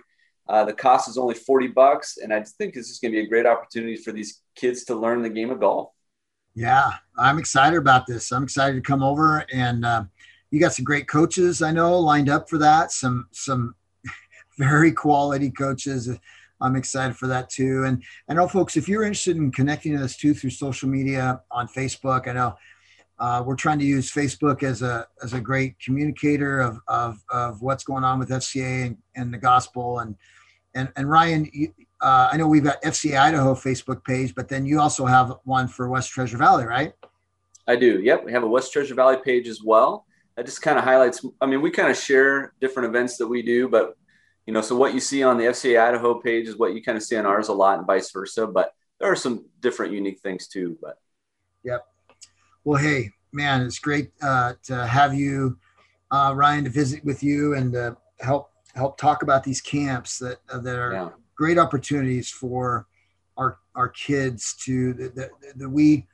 Uh, 0.47 0.65
the 0.65 0.73
cost 0.73 1.09
is 1.09 1.17
only 1.17 1.33
40 1.33 1.69
bucks. 1.69 2.17
And 2.17 2.31
I 2.31 2.43
think 2.43 2.75
this 2.75 2.91
is 2.91 2.99
going 2.99 3.11
to 3.11 3.17
be 3.17 3.25
a 3.25 3.27
great 3.27 3.47
opportunity 3.47 3.95
for 3.95 4.11
these 4.11 4.43
kids 4.55 4.83
to 4.83 4.93
learn 4.93 5.23
the 5.23 5.29
game 5.29 5.49
of 5.49 5.59
golf. 5.59 5.89
Yeah, 6.53 6.91
I'm 7.17 7.39
excited 7.39 7.77
about 7.77 8.05
this. 8.05 8.31
I'm 8.31 8.43
excited 8.43 8.75
to 8.75 8.81
come 8.81 9.01
over 9.01 9.47
and 9.51 9.83
uh, 9.83 10.03
you 10.51 10.59
got 10.59 10.73
some 10.73 10.85
great 10.85 11.07
coaches 11.07 11.63
I 11.63 11.71
know 11.71 11.97
lined 11.97 12.29
up 12.29 12.47
for 12.47 12.59
that. 12.59 12.91
Some, 12.91 13.29
some 13.31 13.73
very 14.59 14.91
quality 14.91 15.49
coaches. 15.49 16.07
I'm 16.59 16.75
excited 16.75 17.17
for 17.17 17.25
that 17.27 17.49
too. 17.49 17.85
And 17.85 18.03
I 18.29 18.35
know, 18.35 18.47
folks, 18.47 18.77
if 18.77 18.87
you're 18.87 19.05
interested 19.05 19.37
in 19.37 19.51
connecting 19.51 19.97
to 19.97 20.03
us 20.03 20.17
too 20.17 20.35
through 20.35 20.51
social 20.51 20.87
media 20.87 21.41
on 21.49 21.67
Facebook, 21.67 22.27
I 22.27 22.33
know 22.33 22.55
uh, 23.21 23.43
we're 23.45 23.55
trying 23.55 23.77
to 23.77 23.85
use 23.85 24.11
Facebook 24.11 24.63
as 24.63 24.81
a 24.81 25.07
as 25.23 25.33
a 25.33 25.39
great 25.39 25.79
communicator 25.79 26.59
of 26.59 26.79
of, 26.87 27.23
of 27.29 27.61
what's 27.61 27.83
going 27.83 28.03
on 28.03 28.17
with 28.17 28.29
FCA 28.29 28.87
and, 28.87 28.97
and 29.15 29.31
the 29.31 29.37
gospel. 29.37 29.99
And 29.99 30.15
and 30.73 30.91
and 30.95 31.07
Ryan, 31.07 31.47
you, 31.53 31.71
uh, 32.01 32.29
I 32.31 32.37
know 32.37 32.47
we've 32.47 32.63
got 32.63 32.81
FCA 32.81 33.19
Idaho 33.19 33.53
Facebook 33.53 34.03
page, 34.03 34.33
but 34.33 34.49
then 34.49 34.65
you 34.65 34.79
also 34.79 35.05
have 35.05 35.33
one 35.43 35.67
for 35.67 35.87
West 35.87 36.09
Treasure 36.09 36.37
Valley, 36.37 36.65
right? 36.65 36.93
I 37.67 37.75
do. 37.75 38.01
Yep, 38.01 38.25
we 38.25 38.31
have 38.31 38.41
a 38.41 38.47
West 38.47 38.73
Treasure 38.73 38.95
Valley 38.95 39.17
page 39.23 39.47
as 39.47 39.61
well. 39.63 40.07
That 40.35 40.47
just 40.47 40.63
kind 40.63 40.79
of 40.79 40.83
highlights. 40.83 41.23
I 41.39 41.45
mean, 41.45 41.61
we 41.61 41.69
kind 41.69 41.91
of 41.91 41.97
share 41.97 42.53
different 42.59 42.89
events 42.89 43.17
that 43.17 43.27
we 43.27 43.43
do, 43.43 43.69
but 43.69 43.95
you 44.47 44.53
know, 44.53 44.61
so 44.61 44.75
what 44.75 44.95
you 44.95 44.99
see 44.99 45.21
on 45.21 45.37
the 45.37 45.43
FCA 45.43 45.79
Idaho 45.79 46.15
page 46.15 46.47
is 46.47 46.57
what 46.57 46.73
you 46.73 46.81
kind 46.81 46.97
of 46.97 47.03
see 47.03 47.17
on 47.17 47.27
ours 47.27 47.49
a 47.49 47.53
lot, 47.53 47.77
and 47.77 47.85
vice 47.85 48.09
versa. 48.09 48.47
But 48.47 48.73
there 48.99 49.11
are 49.11 49.15
some 49.15 49.45
different, 49.59 49.93
unique 49.93 50.21
things 50.21 50.47
too. 50.47 50.75
But 50.81 50.97
yep. 51.63 51.85
Well, 52.63 52.81
hey, 52.81 53.11
man, 53.31 53.61
it's 53.61 53.79
great 53.79 54.11
uh, 54.21 54.53
to 54.63 54.85
have 54.85 55.13
you, 55.13 55.57
uh, 56.11 56.33
Ryan, 56.35 56.65
to 56.65 56.69
visit 56.69 57.03
with 57.03 57.23
you 57.23 57.55
and 57.55 57.75
uh, 57.75 57.95
help 58.19 58.51
help 58.75 58.97
talk 58.97 59.23
about 59.23 59.43
these 59.43 59.61
camps 59.61 60.19
that 60.19 60.39
uh, 60.49 60.59
that 60.59 60.77
are 60.77 60.93
yeah. 60.93 61.09
great 61.35 61.57
opportunities 61.57 62.29
for 62.29 62.85
our 63.37 63.57
our 63.75 63.89
kids 63.89 64.55
to 64.65 64.93
that, 64.93 65.31
that 65.55 65.69
we 65.69 66.05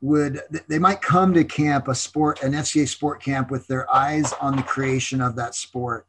would 0.00 0.40
they 0.68 0.78
might 0.78 1.00
come 1.00 1.34
to 1.34 1.42
camp 1.42 1.88
a 1.88 1.94
sport 1.94 2.42
an 2.42 2.52
FCA 2.52 2.86
sport 2.86 3.22
camp 3.22 3.50
with 3.50 3.66
their 3.66 3.92
eyes 3.92 4.32
on 4.40 4.54
the 4.56 4.62
creation 4.62 5.20
of 5.20 5.34
that 5.34 5.54
sport 5.54 6.06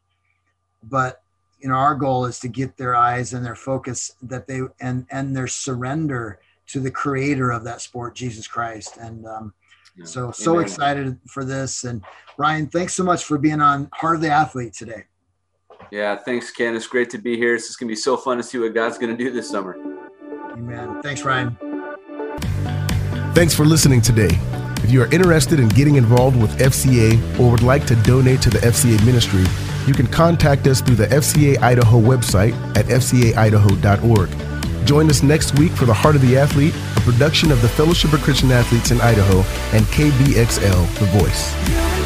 but 0.84 1.24
you 1.60 1.68
know 1.68 1.76
our 1.76 1.96
goal 1.96 2.26
is 2.26 2.40
to 2.40 2.48
get 2.48 2.78
their 2.78 2.96
eyes 2.96 3.34
and 3.34 3.44
their 3.44 3.56
focus 3.56 4.12
that 4.22 4.46
they 4.46 4.62
and 4.80 5.08
and 5.10 5.36
their 5.36 5.48
surrender 5.48 6.40
to 6.68 6.80
the 6.80 6.92
creator 6.92 7.50
of 7.50 7.64
that 7.64 7.82
sport 7.82 8.14
jesus 8.14 8.48
christ 8.48 8.98
and 8.98 9.26
um, 9.26 9.54
yeah. 10.00 10.06
so 10.06 10.32
so 10.32 10.54
Amen. 10.54 10.64
excited 10.64 11.18
for 11.28 11.44
this. 11.44 11.84
And 11.84 12.04
ryan 12.38 12.68
thanks 12.68 12.94
so 12.94 13.04
much 13.04 13.24
for 13.24 13.38
being 13.38 13.62
on 13.62 13.90
heart 13.94 14.16
of 14.16 14.22
the 14.22 14.30
athlete 14.30 14.74
today. 14.74 15.04
Yeah 15.92 16.18
thanks 16.18 16.52
ken. 16.52 16.76
It's 16.76 16.88
great 16.88 17.10
to 17.12 17.18
be 17.18 17.38
here. 17.38 17.56
It's 17.56 17.68
just 17.68 17.80
gonna 17.80 17.90
be 17.90 17.96
so 17.96 18.18
fun 18.18 18.38
to 18.38 18.44
see 18.44 18.58
what 18.58 18.74
god's 18.74 18.98
gonna 18.98 19.18
do 19.18 19.32
this 19.32 19.50
summer. 19.50 19.78
Amen. 20.52 21.02
Thanks 21.04 21.24
ryan. 21.24 21.58
Thanks 23.34 23.54
for 23.54 23.66
listening 23.66 24.02
today. 24.02 24.30
If 24.84 24.92
you 24.92 25.02
are 25.04 25.14
interested 25.14 25.60
in 25.60 25.68
getting 25.70 25.96
involved 25.96 26.42
with 26.42 26.58
fca 26.60 27.40
or 27.40 27.52
would 27.52 27.64
like 27.64 27.86
to 27.88 27.96
donate 27.98 28.42
to 28.42 28.50
the 28.50 28.60
fca 28.60 29.06
ministry 29.06 29.46
you 29.90 29.96
can 29.96 30.08
contact 30.08 30.68
us 30.68 30.82
through 30.82 30.98
the 30.98 31.08
FCA 31.08 31.58
Idaho 31.58 32.00
website 32.00 32.54
at 32.78 32.86
fcaidaho.org. 32.86 34.49
Join 34.90 35.08
us 35.08 35.22
next 35.22 35.60
week 35.60 35.72
for 35.74 35.86
The 35.86 35.94
Heart 35.94 36.16
of 36.16 36.22
the 36.24 36.36
Athlete, 36.36 36.74
a 36.98 37.02
production 37.02 37.52
of 37.52 37.62
the 37.62 37.70
Fellowship 37.70 38.12
of 38.12 38.24
Christian 38.24 38.50
Athletes 38.50 38.90
in 38.90 39.00
Idaho 39.00 39.42
and 39.72 39.86
KBXL, 39.86 40.98
The 40.98 41.06
Voice. 41.20 41.99